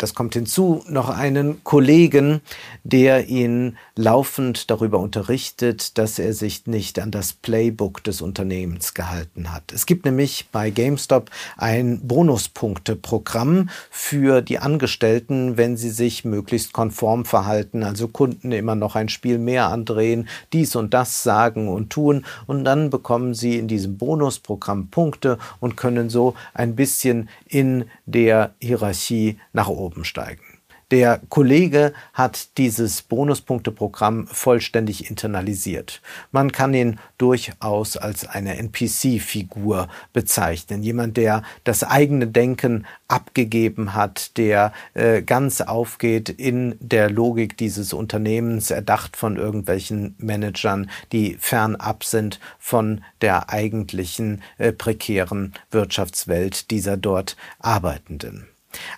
das 0.00 0.14
kommt 0.14 0.32
hinzu, 0.32 0.82
noch 0.88 1.10
einen 1.10 1.62
Kollegen, 1.62 2.40
der 2.84 3.28
ihn 3.28 3.76
laufend 3.96 4.70
darüber 4.70 4.98
unterrichtet, 4.98 5.98
dass 5.98 6.18
er 6.18 6.32
sich 6.32 6.66
nicht 6.66 6.98
an 6.98 7.10
das 7.10 7.34
Playbook 7.34 8.02
des 8.02 8.22
Unternehmens 8.22 8.94
gehalten 8.94 9.52
hat. 9.52 9.72
Es 9.74 9.84
gibt 9.84 10.06
nämlich 10.06 10.48
bei 10.50 10.70
GameStop 10.70 11.30
ein 11.58 12.00
Bonuspunkteprogramm 12.00 13.68
für 13.90 14.40
die 14.40 14.58
Angestellten, 14.58 15.58
wenn 15.58 15.76
sie 15.76 15.90
sich 15.90 16.24
möglichst 16.24 16.72
konform 16.72 17.26
verhalten, 17.26 17.82
also 17.82 18.08
Kunden 18.08 18.52
immer 18.52 18.76
noch 18.76 18.96
ein 18.96 19.10
Spiel 19.10 19.36
mehr 19.38 19.68
andrehen, 19.68 20.28
dies 20.54 20.76
und 20.76 20.94
das 20.94 21.22
sagen 21.22 21.68
und 21.68 21.90
tun 21.90 22.24
und 22.46 22.64
dann 22.64 22.88
bekommen 22.88 23.34
sie 23.34 23.58
in 23.58 23.68
diesem 23.68 23.98
Bonusprogramm 23.98 24.88
Punkte 24.88 25.36
und 25.60 25.76
können 25.76 26.08
so 26.08 26.34
ein 26.54 26.74
bisschen 26.74 27.28
in 27.46 27.84
der 28.06 28.54
Hierarchie 28.60 29.38
nach 29.52 29.68
oben 29.68 29.89
oben 29.90 30.04
steigen. 30.04 30.60
Der 30.90 31.20
Kollege 31.28 31.92
hat 32.12 32.58
dieses 32.58 33.02
Bonuspunkteprogramm 33.02 34.26
vollständig 34.26 35.08
internalisiert. 35.08 36.02
Man 36.32 36.50
kann 36.50 36.74
ihn 36.74 36.98
durchaus 37.16 37.96
als 37.96 38.26
eine 38.26 38.58
NPC-Figur 38.58 39.86
bezeichnen. 40.12 40.82
Jemand, 40.82 41.16
der 41.16 41.44
das 41.62 41.84
eigene 41.84 42.26
Denken 42.26 42.86
abgegeben 43.06 43.94
hat, 43.94 44.36
der 44.36 44.72
äh, 44.94 45.22
ganz 45.22 45.60
aufgeht 45.60 46.28
in 46.28 46.74
der 46.80 47.08
Logik 47.08 47.56
dieses 47.56 47.92
Unternehmens, 47.92 48.72
erdacht 48.72 49.16
von 49.16 49.36
irgendwelchen 49.36 50.16
Managern, 50.18 50.90
die 51.12 51.36
fernab 51.38 52.02
sind 52.02 52.40
von 52.58 53.04
der 53.20 53.50
eigentlichen 53.50 54.42
äh, 54.58 54.72
prekären 54.72 55.54
Wirtschaftswelt 55.70 56.72
dieser 56.72 56.96
dort 56.96 57.36
Arbeitenden. 57.60 58.48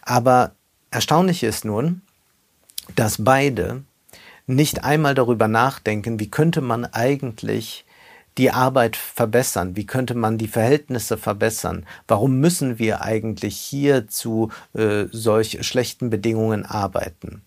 Aber 0.02 0.52
Erstaunlich 0.92 1.42
ist 1.42 1.64
nun, 1.64 2.02
dass 2.96 3.24
beide 3.24 3.82
nicht 4.46 4.84
einmal 4.84 5.14
darüber 5.14 5.48
nachdenken, 5.48 6.20
wie 6.20 6.30
könnte 6.30 6.60
man 6.60 6.84
eigentlich 6.84 7.86
die 8.38 8.50
Arbeit 8.50 8.96
verbessern? 8.96 9.76
Wie 9.76 9.86
könnte 9.86 10.14
man 10.14 10.38
die 10.38 10.48
Verhältnisse 10.48 11.18
verbessern? 11.18 11.86
Warum 12.08 12.40
müssen 12.40 12.78
wir 12.78 13.02
eigentlich 13.02 13.56
hier 13.56 14.08
zu 14.08 14.50
äh, 14.74 15.04
solch 15.10 15.58
schlechten 15.66 16.10
Bedingungen 16.10 16.64
arbeiten? 16.64 17.42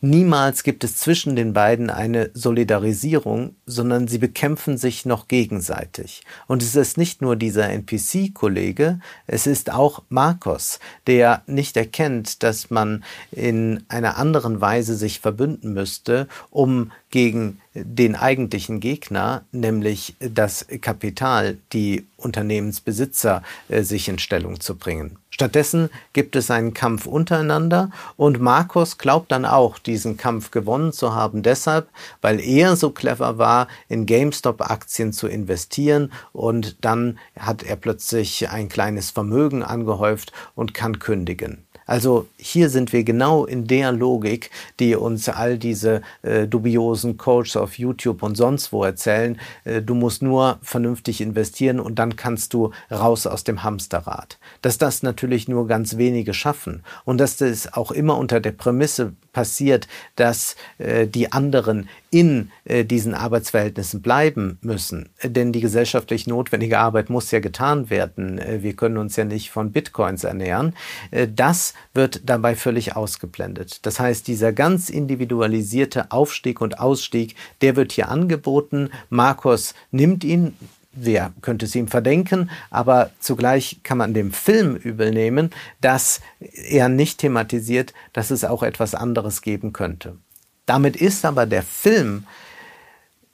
Niemals 0.00 0.62
gibt 0.62 0.84
es 0.84 0.96
zwischen 0.96 1.36
den 1.36 1.52
beiden 1.52 1.90
eine 1.90 2.30
Solidarisierung, 2.34 3.56
sondern 3.66 4.08
sie 4.08 4.18
bekämpfen 4.18 4.78
sich 4.78 5.04
noch 5.04 5.28
gegenseitig. 5.28 6.22
Und 6.46 6.62
es 6.62 6.74
ist 6.74 6.96
nicht 6.96 7.22
nur 7.22 7.36
dieser 7.36 7.68
NPC-Kollege, 7.68 9.00
es 9.26 9.46
ist 9.46 9.70
auch 9.70 10.02
Marcos, 10.08 10.80
der 11.06 11.42
nicht 11.46 11.76
erkennt, 11.76 12.42
dass 12.42 12.70
man 12.70 13.04
in 13.30 13.84
einer 13.88 14.16
anderen 14.16 14.60
Weise 14.60 14.96
sich 14.96 15.20
verbünden 15.20 15.72
müsste, 15.72 16.28
um 16.50 16.92
gegen 17.10 17.60
den 17.74 18.16
eigentlichen 18.16 18.80
Gegner, 18.80 19.44
nämlich 19.52 20.16
das 20.18 20.66
Kapital, 20.80 21.58
die 21.72 22.06
Unternehmensbesitzer, 22.16 23.42
äh, 23.68 23.82
sich 23.82 24.08
in 24.08 24.18
Stellung 24.18 24.60
zu 24.60 24.76
bringen. 24.76 25.18
Stattdessen 25.30 25.88
gibt 26.12 26.34
es 26.34 26.50
einen 26.50 26.74
Kampf 26.74 27.06
untereinander 27.06 27.90
und 28.16 28.40
Markus 28.40 28.98
glaubt 28.98 29.30
dann 29.30 29.44
auch, 29.44 29.78
diesen 29.78 30.16
Kampf 30.16 30.50
gewonnen 30.50 30.92
zu 30.92 31.14
haben, 31.14 31.42
deshalb, 31.42 31.88
weil 32.20 32.40
er 32.40 32.76
so 32.76 32.90
clever 32.90 33.38
war, 33.38 33.68
in 33.88 34.04
GameStop-Aktien 34.04 35.12
zu 35.12 35.28
investieren 35.28 36.12
und 36.32 36.84
dann 36.84 37.18
hat 37.38 37.62
er 37.62 37.76
plötzlich 37.76 38.50
ein 38.50 38.68
kleines 38.68 39.10
Vermögen 39.12 39.62
angehäuft 39.62 40.32
und 40.56 40.74
kann 40.74 40.98
kündigen. 40.98 41.64
Also 41.90 42.28
hier 42.36 42.68
sind 42.70 42.92
wir 42.92 43.02
genau 43.02 43.44
in 43.44 43.66
der 43.66 43.90
Logik, 43.90 44.52
die 44.78 44.94
uns 44.94 45.28
all 45.28 45.58
diese 45.58 46.02
äh, 46.22 46.46
dubiosen 46.46 47.16
Coaches 47.16 47.56
auf 47.56 47.80
YouTube 47.80 48.22
und 48.22 48.36
sonst 48.36 48.72
wo 48.72 48.84
erzählen. 48.84 49.40
Äh, 49.64 49.82
du 49.82 49.94
musst 49.96 50.22
nur 50.22 50.60
vernünftig 50.62 51.20
investieren 51.20 51.80
und 51.80 51.98
dann 51.98 52.14
kannst 52.14 52.54
du 52.54 52.70
raus 52.92 53.26
aus 53.26 53.42
dem 53.42 53.64
Hamsterrad. 53.64 54.38
Dass 54.62 54.78
das 54.78 55.02
natürlich 55.02 55.48
nur 55.48 55.66
ganz 55.66 55.96
wenige 55.96 56.32
schaffen 56.32 56.84
und 57.04 57.18
dass 57.18 57.38
das 57.38 57.72
auch 57.72 57.90
immer 57.90 58.18
unter 58.18 58.38
der 58.38 58.52
Prämisse 58.52 59.14
passiert, 59.32 59.88
dass 60.14 60.54
äh, 60.78 61.08
die 61.08 61.32
anderen 61.32 61.88
in 62.10 62.50
äh, 62.64 62.84
diesen 62.84 63.14
Arbeitsverhältnissen 63.14 64.02
bleiben 64.02 64.58
müssen. 64.62 65.10
Denn 65.22 65.52
die 65.52 65.60
gesellschaftlich 65.60 66.26
notwendige 66.26 66.78
Arbeit 66.78 67.08
muss 67.08 67.30
ja 67.30 67.38
getan 67.38 67.88
werden. 67.88 68.38
Äh, 68.38 68.62
wir 68.62 68.74
können 68.74 68.96
uns 68.96 69.16
ja 69.16 69.24
nicht 69.24 69.50
von 69.50 69.70
Bitcoins 69.70 70.24
ernähren. 70.24 70.74
Äh, 71.12 71.28
das 71.28 71.74
wird 71.94 72.22
dabei 72.24 72.56
völlig 72.56 72.96
ausgeblendet. 72.96 73.86
Das 73.86 74.00
heißt, 74.00 74.26
dieser 74.26 74.52
ganz 74.52 74.90
individualisierte 74.90 76.10
Aufstieg 76.10 76.60
und 76.60 76.80
Ausstieg, 76.80 77.36
der 77.60 77.76
wird 77.76 77.92
hier 77.92 78.08
angeboten. 78.08 78.90
Markus 79.08 79.74
nimmt 79.92 80.24
ihn 80.24 80.54
wer 80.92 81.32
könnte 81.40 81.66
es 81.66 81.74
ihm 81.76 81.86
verdenken, 81.86 82.50
aber 82.68 83.10
zugleich 83.20 83.80
kann 83.84 83.98
man 83.98 84.12
dem 84.12 84.32
Film 84.32 84.74
übel 84.74 85.12
nehmen, 85.12 85.50
dass 85.80 86.20
er 86.40 86.88
nicht 86.88 87.18
thematisiert, 87.18 87.94
dass 88.12 88.32
es 88.32 88.44
auch 88.44 88.64
etwas 88.64 88.96
anderes 88.96 89.40
geben 89.40 89.72
könnte. 89.72 90.16
Damit 90.70 90.94
ist 90.94 91.24
aber 91.24 91.46
der 91.46 91.64
Film 91.64 92.28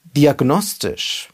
diagnostisch 0.04 1.28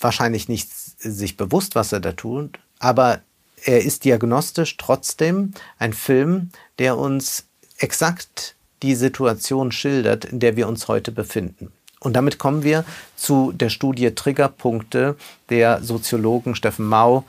wahrscheinlich 0.00 0.48
nicht 0.48 0.68
sich 0.74 1.36
bewusst, 1.36 1.76
was 1.76 1.92
er 1.92 2.00
da 2.00 2.10
tut, 2.10 2.58
aber 2.80 3.20
er 3.62 3.84
ist 3.84 4.04
diagnostisch 4.04 4.76
trotzdem 4.78 5.54
ein 5.78 5.92
Film, 5.92 6.50
der 6.80 6.98
uns 6.98 7.44
exakt 7.78 8.56
die 8.82 8.96
Situation 8.96 9.70
schildert, 9.70 10.24
in 10.24 10.40
der 10.40 10.56
wir 10.56 10.66
uns 10.66 10.88
heute 10.88 11.12
befinden. 11.12 11.70
Und 12.00 12.14
damit 12.14 12.38
kommen 12.38 12.64
wir 12.64 12.84
zu 13.14 13.52
der 13.52 13.68
Studie 13.68 14.12
Triggerpunkte 14.12 15.16
der 15.48 15.80
Soziologen 15.84 16.56
Steffen 16.56 16.86
Mau, 16.86 17.22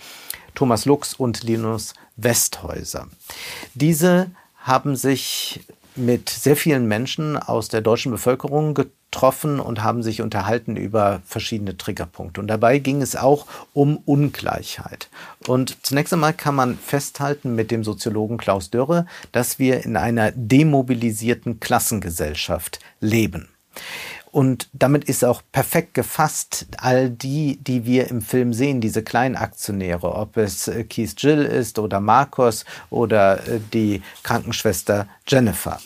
Thomas 0.55 0.85
Lux 0.85 1.13
und 1.13 1.43
Linus 1.43 1.93
Westhäuser. 2.15 3.09
Diese 3.75 4.31
haben 4.57 4.95
sich 4.95 5.59
mit 5.95 6.29
sehr 6.29 6.56
vielen 6.56 6.88
Menschen 6.88 7.38
aus 7.38 7.69
der 7.69 7.82
deutschen 7.82 8.12
Bevölkerung 8.12 8.73
getroffen 8.73 9.60
und 9.60 9.84
haben 9.84 10.03
sich 10.03 10.21
unterhalten 10.21 10.75
über 10.75 11.21
verschiedene 11.25 11.77
Triggerpunkte. 11.77 12.41
Und 12.41 12.47
dabei 12.47 12.79
ging 12.79 13.01
es 13.01 13.15
auch 13.15 13.45
um 13.73 13.97
Ungleichheit. 13.97 15.10
Und 15.47 15.77
zunächst 15.86 16.13
einmal 16.13 16.34
kann 16.34 16.56
man 16.56 16.77
festhalten 16.77 17.56
mit 17.56 17.71
dem 17.71 17.84
Soziologen 17.84 18.38
Klaus 18.38 18.69
Dörre, 18.71 19.06
dass 19.32 19.60
wir 19.60 19.84
in 19.86 19.97
einer 19.97 20.32
demobilisierten 20.32 21.60
Klassengesellschaft 21.60 22.79
leben. 22.99 23.49
Und 24.34 24.67
damit 24.74 25.04
ist 25.04 25.24
auch 25.24 25.43
perfekt 25.52 25.93
gefasst 25.93 26.65
all 26.78 27.12
die, 27.12 27.58
die 27.58 27.86
wir 27.86 28.10
im 28.10 28.24
Film 28.24 28.52
sehen, 28.52 28.82
diese 28.82 29.04
Kleinaktionäre, 29.04 30.12
ob 30.12 30.38
es 30.38 30.67
äh, 30.67 30.86
Keith 30.86 31.13
Jill 31.19 31.43
ist 31.43 31.78
oder 31.78 32.00
Marcos 32.00 32.65
oder 32.89 33.48
äh, 33.48 33.60
die 33.72 34.02
Krankenschwester 34.24 35.08
Jennifer. 35.28 35.80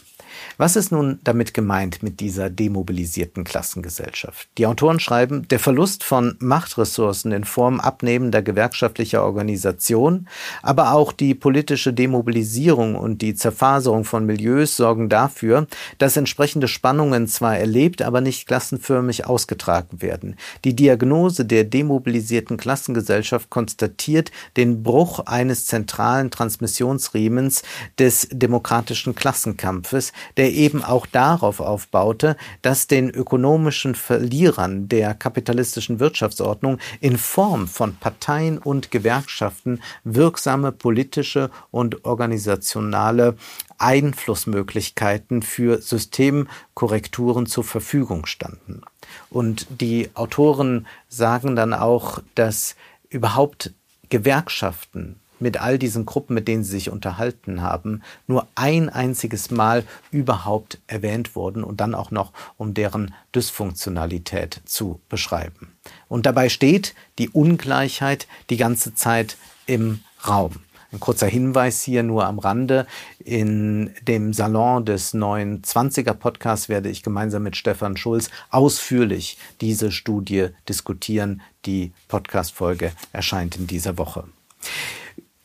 Was 0.59 0.75
ist 0.75 0.91
nun 0.91 1.19
damit 1.23 1.53
gemeint 1.53 2.01
mit 2.01 2.19
dieser 2.19 2.49
demobilisierten 2.49 3.43
Klassengesellschaft? 3.43 4.49
Die 4.57 4.65
Autoren 4.65 4.99
schreiben, 4.99 5.47
der 5.49 5.59
Verlust 5.59 6.03
von 6.03 6.35
Machtressourcen 6.39 7.31
in 7.31 7.43
Form 7.43 7.79
abnehmender 7.79 8.41
gewerkschaftlicher 8.41 9.23
Organisation, 9.23 10.27
aber 10.63 10.93
auch 10.93 11.13
die 11.13 11.35
politische 11.35 11.93
Demobilisierung 11.93 12.95
und 12.95 13.21
die 13.21 13.35
Zerfaserung 13.35 14.03
von 14.03 14.25
Milieus 14.25 14.75
sorgen 14.75 15.09
dafür, 15.09 15.67
dass 15.99 16.17
entsprechende 16.17 16.67
Spannungen 16.67 17.27
zwar 17.27 17.55
erlebt, 17.55 18.01
aber 18.01 18.21
nicht 18.21 18.47
klassenförmig 18.47 19.27
ausgetragen 19.27 20.01
werden. 20.01 20.37
Die 20.65 20.75
Diagnose 20.75 21.45
der 21.45 21.65
demobilisierten 21.65 22.57
Klassengesellschaft 22.57 23.51
konstatiert 23.51 24.31
den 24.57 24.81
Bruch 24.81 25.19
eines 25.27 25.67
zentralen 25.67 26.31
Transmissionsriemens 26.31 27.61
des 27.99 28.27
demokratischen 28.31 29.13
Klassenkampfes, 29.13 30.13
der 30.35 30.46
eben 30.51 30.83
auch 30.83 31.05
darauf 31.05 31.59
aufbaute, 31.59 32.37
dass 32.61 32.87
den 32.87 33.09
ökonomischen 33.09 33.95
Verlierern 33.95 34.87
der 34.89 35.13
kapitalistischen 35.13 35.99
Wirtschaftsordnung 35.99 36.77
in 37.01 37.17
Form 37.17 37.67
von 37.67 37.95
Parteien 37.95 38.57
und 38.57 38.91
Gewerkschaften 38.91 39.81
wirksame 40.03 40.71
politische 40.71 41.49
und 41.71 42.05
organisationale 42.05 43.35
Einflussmöglichkeiten 43.77 45.41
für 45.41 45.81
Systemkorrekturen 45.81 47.45
zur 47.45 47.63
Verfügung 47.63 48.25
standen. 48.25 48.81
Und 49.29 49.67
die 49.81 50.09
Autoren 50.15 50.87
sagen 51.07 51.55
dann 51.55 51.73
auch, 51.73 52.19
dass 52.35 52.75
überhaupt 53.09 53.73
Gewerkschaften 54.09 55.19
mit 55.39 55.61
all 55.61 55.77
diesen 55.77 56.05
Gruppen, 56.05 56.33
mit 56.33 56.47
denen 56.47 56.63
sie 56.63 56.71
sich 56.71 56.89
unterhalten 56.89 57.61
haben, 57.61 58.01
nur 58.27 58.47
ein 58.55 58.89
einziges 58.89 59.51
Mal 59.51 59.83
überhaupt 60.11 60.79
erwähnt 60.87 61.35
wurden 61.35 61.63
und 61.63 61.81
dann 61.81 61.95
auch 61.95 62.11
noch, 62.11 62.33
um 62.57 62.73
deren 62.73 63.13
Dysfunktionalität 63.35 64.61
zu 64.65 64.99
beschreiben. 65.09 65.73
Und 66.07 66.25
dabei 66.25 66.49
steht 66.49 66.95
die 67.19 67.29
Ungleichheit 67.29 68.27
die 68.49 68.57
ganze 68.57 68.95
Zeit 68.95 69.37
im 69.65 70.01
Raum. 70.27 70.53
Ein 70.91 71.01
kurzer 71.01 71.27
Hinweis 71.27 71.83
hier 71.83 72.01
nur 72.01 72.25
am 72.25 72.39
Rande. 72.39 72.87
In 73.19 73.93
dem 74.03 74.31
Salon 74.33 74.85
des 74.85 75.13
neuen 75.13 75.61
20er 75.61 76.13
Podcasts 76.13 76.69
werde 76.69 76.89
ich 76.89 77.03
gemeinsam 77.03 77.43
mit 77.43 77.57
Stefan 77.57 77.97
Schulz 77.97 78.29
ausführlich 78.51 79.37
diese 79.59 79.91
Studie 79.91 80.47
diskutieren. 80.69 81.41
Die 81.65 81.91
Podcast-Folge 82.07 82.93
erscheint 83.11 83.57
in 83.57 83.67
dieser 83.67 83.97
Woche. 83.97 84.23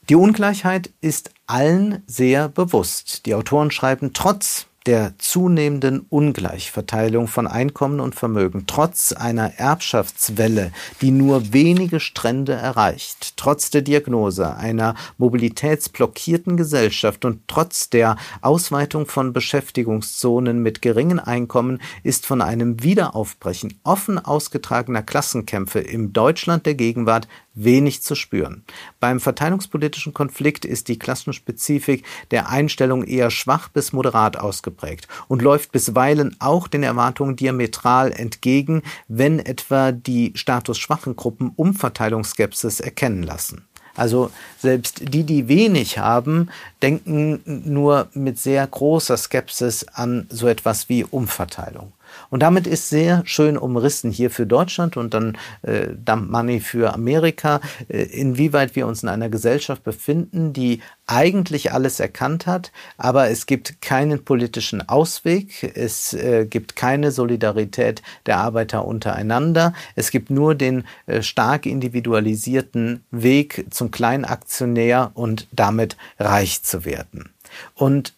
Die 0.09 0.17
Ungleichheit 0.17 0.91
ist 1.01 1.31
allen 1.47 2.03
sehr 2.07 2.49
bewusst. 2.49 3.25
Die 3.25 3.35
Autoren 3.35 3.71
schreiben, 3.71 4.13
trotz 4.13 4.67
der 4.87 5.17
zunehmenden 5.19 6.07
Ungleichverteilung 6.09 7.29
von 7.29 7.47
Einkommen 7.47 8.01
und 8.01 8.15
Vermögen, 8.15 8.65
trotz 8.67 9.13
einer 9.13 9.59
Erbschaftswelle, 9.59 10.73
die 11.01 11.13
nur 11.13 11.53
wenige 11.53 12.01
Strände 12.01 12.53
erreicht, 12.53 13.35
trotz 13.37 13.71
der 13.71 13.83
Diagnose 13.83 14.57
einer 14.57 14.97
mobilitätsblockierten 15.19 16.57
Gesellschaft 16.57 17.25
und 17.25 17.47
trotz 17.47 17.91
der 17.91 18.17
Ausweitung 18.41 19.07
von 19.07 19.33
Beschäftigungszonen 19.33 20.61
mit 20.61 20.83
geringen 20.83 21.21
Einkommen 21.21 21.81
ist 22.03 22.27
von 22.27 22.43
einem 22.43 22.83
Wiederaufbrechen 22.83 23.79
offen 23.85 24.19
ausgetragener 24.19 25.03
Klassenkämpfe 25.03 25.79
im 25.79 26.13
Deutschland 26.13 26.67
der 26.67 26.75
Gegenwart 26.75 27.29
wenig 27.55 28.03
zu 28.03 28.15
spüren. 28.15 28.65
Beim 29.01 29.21
verteilungspolitischen 29.21 30.15
Konflikt 30.15 30.65
ist 30.65 30.89
die 30.89 30.99
Klassenspezifik 30.99 32.05
der 32.31 32.49
Einstellung 32.49 33.05
eher 33.05 33.31
schwach 33.31 33.69
bis 33.69 33.93
moderat 33.93 34.37
ausgeprägt 34.37 35.09
und 35.29 35.43
läuft 35.43 35.73
bisweilen 35.73 36.37
auch 36.39 36.69
den 36.69 36.83
Erwartungen 36.83 37.37
diametral 37.37 38.13
entgegen, 38.13 38.83
wenn 39.09 39.39
etwa 39.39 39.93
die 39.93 40.33
statusschwachen 40.35 41.17
Gruppen 41.17 41.53
Umverteilungsskepsis 41.55 42.81
erkennen 42.81 43.23
lassen. 43.23 43.67
Also 43.95 44.31
selbst 44.59 45.03
die, 45.13 45.25
die 45.25 45.49
wenig 45.49 45.99
haben, 45.99 46.49
denken 46.81 47.41
nur 47.45 48.09
mit 48.15 48.39
sehr 48.39 48.67
großer 48.67 49.17
Skepsis 49.17 49.85
an 49.85 50.27
so 50.31 50.49
etwas 50.49 50.89
wie 50.89 51.05
Umverteilung. 51.05 51.93
Und 52.31 52.41
damit 52.41 52.67
ist 52.67 52.89
sehr 52.89 53.23
schön 53.25 53.57
umrissen 53.57 54.11
hier 54.11 54.31
für 54.31 54.47
Deutschland 54.47 54.97
und 54.97 55.15
dann 55.15 55.39
äh, 55.63 55.89
Dump 55.93 56.31
Money 56.31 56.61
für 56.61 56.93
Amerika, 56.95 57.61
äh, 57.89 58.03
inwieweit 58.03 58.77
wir 58.77 58.87
uns 58.87 59.03
in 59.03 59.09
einer 59.09 59.29
Gesellschaft 59.29 59.85
befinden, 59.85 60.53
die 60.53 60.81
eigentlich 61.07 61.73
alles 61.73 62.01
erkannt 62.01 62.47
hat, 62.47 62.73
aber 62.97 63.29
es 63.29 63.47
gibt 63.47 63.83
keinen 63.83 64.25
politischen 64.25 64.89
Ausweg, 64.89 65.77
es 65.77 66.15
äh, 66.15 66.47
gibt 66.49 66.77
keine 66.77 67.11
Solidarität 67.11 68.03
der 68.27 68.39
Arbeiter 68.39 68.87
untereinander, 68.87 69.75
es 69.95 70.11
gibt 70.11 70.31
nur 70.31 70.55
den 70.55 70.85
äh, 71.07 71.23
stark 71.23 71.67
individualisierten 71.67 73.05
Weg 73.11 73.67
zum 73.71 73.91
Kleinaktionär 73.91 75.11
und 75.15 75.49
damit 75.53 75.97
reich 76.19 76.63
zu 76.63 76.85
werden. 76.85 77.31
Und 77.75 78.15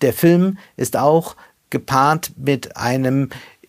der 0.00 0.12
Film 0.12 0.58
ist 0.76 0.96
auch 0.96 1.34
gepaart 1.70 2.32
mit 2.36 2.76
einem 2.76 3.28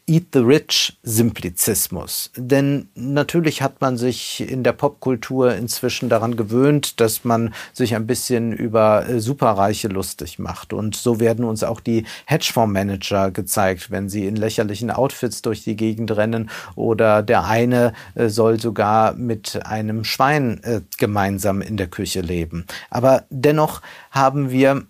Eat 0.09 0.29
the 0.33 0.39
Rich 0.39 0.97
Simplizismus. 1.03 2.31
Denn 2.35 2.89
natürlich 2.95 3.61
hat 3.61 3.79
man 3.79 3.95
sich 3.95 4.41
in 4.41 4.63
der 4.63 4.71
Popkultur 4.71 5.53
inzwischen 5.53 6.09
daran 6.09 6.35
gewöhnt, 6.35 6.99
dass 6.99 7.23
man 7.25 7.53
sich 7.73 7.95
ein 7.95 8.07
bisschen 8.07 8.51
über 8.51 9.07
äh, 9.07 9.19
Superreiche 9.19 9.87
lustig 9.87 10.39
macht. 10.39 10.73
Und 10.73 10.95
so 10.95 11.19
werden 11.19 11.45
uns 11.45 11.63
auch 11.63 11.79
die 11.79 12.05
Hedgefondsmanager 12.25 13.29
gezeigt, 13.29 13.91
wenn 13.91 14.09
sie 14.09 14.25
in 14.25 14.35
lächerlichen 14.35 14.89
Outfits 14.89 15.43
durch 15.43 15.63
die 15.63 15.75
Gegend 15.75 16.09
rennen 16.17 16.49
oder 16.75 17.21
der 17.21 17.45
eine 17.45 17.93
äh, 18.15 18.29
soll 18.29 18.59
sogar 18.59 19.13
mit 19.13 19.63
einem 19.63 20.03
Schwein 20.03 20.63
äh, 20.63 20.81
gemeinsam 20.97 21.61
in 21.61 21.77
der 21.77 21.87
Küche 21.87 22.21
leben. 22.21 22.65
Aber 22.89 23.25
dennoch 23.29 23.83
haben 24.09 24.49
wir 24.49 24.87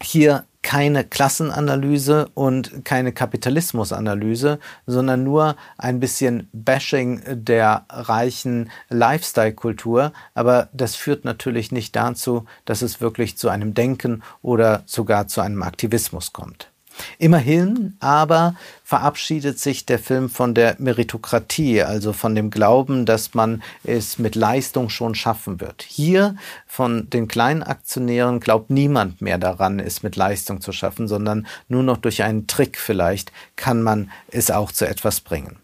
hier 0.00 0.44
keine 0.62 1.04
Klassenanalyse 1.04 2.28
und 2.34 2.84
keine 2.84 3.12
Kapitalismusanalyse, 3.12 4.58
sondern 4.86 5.24
nur 5.24 5.56
ein 5.78 6.00
bisschen 6.00 6.48
Bashing 6.52 7.22
der 7.26 7.86
reichen 7.88 8.70
Lifestyle-Kultur. 8.88 10.12
Aber 10.34 10.68
das 10.72 10.96
führt 10.96 11.24
natürlich 11.24 11.72
nicht 11.72 11.94
dazu, 11.96 12.44
dass 12.64 12.82
es 12.82 13.00
wirklich 13.00 13.38
zu 13.38 13.48
einem 13.48 13.74
Denken 13.74 14.22
oder 14.42 14.82
sogar 14.86 15.28
zu 15.28 15.40
einem 15.40 15.62
Aktivismus 15.62 16.32
kommt. 16.32 16.70
Immerhin 17.18 17.96
aber 18.00 18.54
verabschiedet 18.84 19.58
sich 19.58 19.86
der 19.86 19.98
Film 19.98 20.30
von 20.30 20.54
der 20.54 20.76
Meritokratie, 20.78 21.82
also 21.82 22.12
von 22.12 22.34
dem 22.34 22.50
Glauben, 22.50 23.06
dass 23.06 23.34
man 23.34 23.62
es 23.84 24.18
mit 24.18 24.34
Leistung 24.34 24.88
schon 24.88 25.14
schaffen 25.14 25.60
wird. 25.60 25.82
Hier 25.82 26.36
von 26.66 27.10
den 27.10 27.28
kleinen 27.28 27.62
Aktionären 27.62 28.40
glaubt 28.40 28.70
niemand 28.70 29.20
mehr 29.20 29.38
daran, 29.38 29.78
es 29.78 30.02
mit 30.02 30.16
Leistung 30.16 30.60
zu 30.60 30.72
schaffen, 30.72 31.08
sondern 31.08 31.46
nur 31.68 31.82
noch 31.82 31.98
durch 31.98 32.22
einen 32.22 32.46
Trick 32.46 32.78
vielleicht 32.78 33.32
kann 33.56 33.82
man 33.82 34.10
es 34.30 34.50
auch 34.50 34.72
zu 34.72 34.86
etwas 34.88 35.20
bringen. 35.20 35.56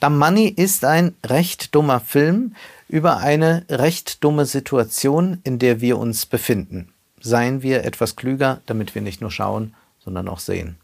Da 0.00 0.10
Money 0.10 0.48
ist 0.48 0.84
ein 0.84 1.14
recht 1.24 1.74
dummer 1.74 2.00
Film 2.00 2.54
über 2.88 3.18
eine 3.18 3.64
recht 3.68 4.22
dumme 4.22 4.46
Situation, 4.46 5.40
in 5.44 5.58
der 5.58 5.80
wir 5.80 5.98
uns 5.98 6.26
befinden. 6.26 6.92
Seien 7.20 7.62
wir 7.62 7.84
etwas 7.84 8.16
klüger, 8.16 8.60
damit 8.66 8.94
wir 8.94 9.02
nicht 9.02 9.20
nur 9.20 9.30
schauen, 9.30 9.74
sondern 10.04 10.28
auch 10.28 10.38
sehen. 10.38 10.76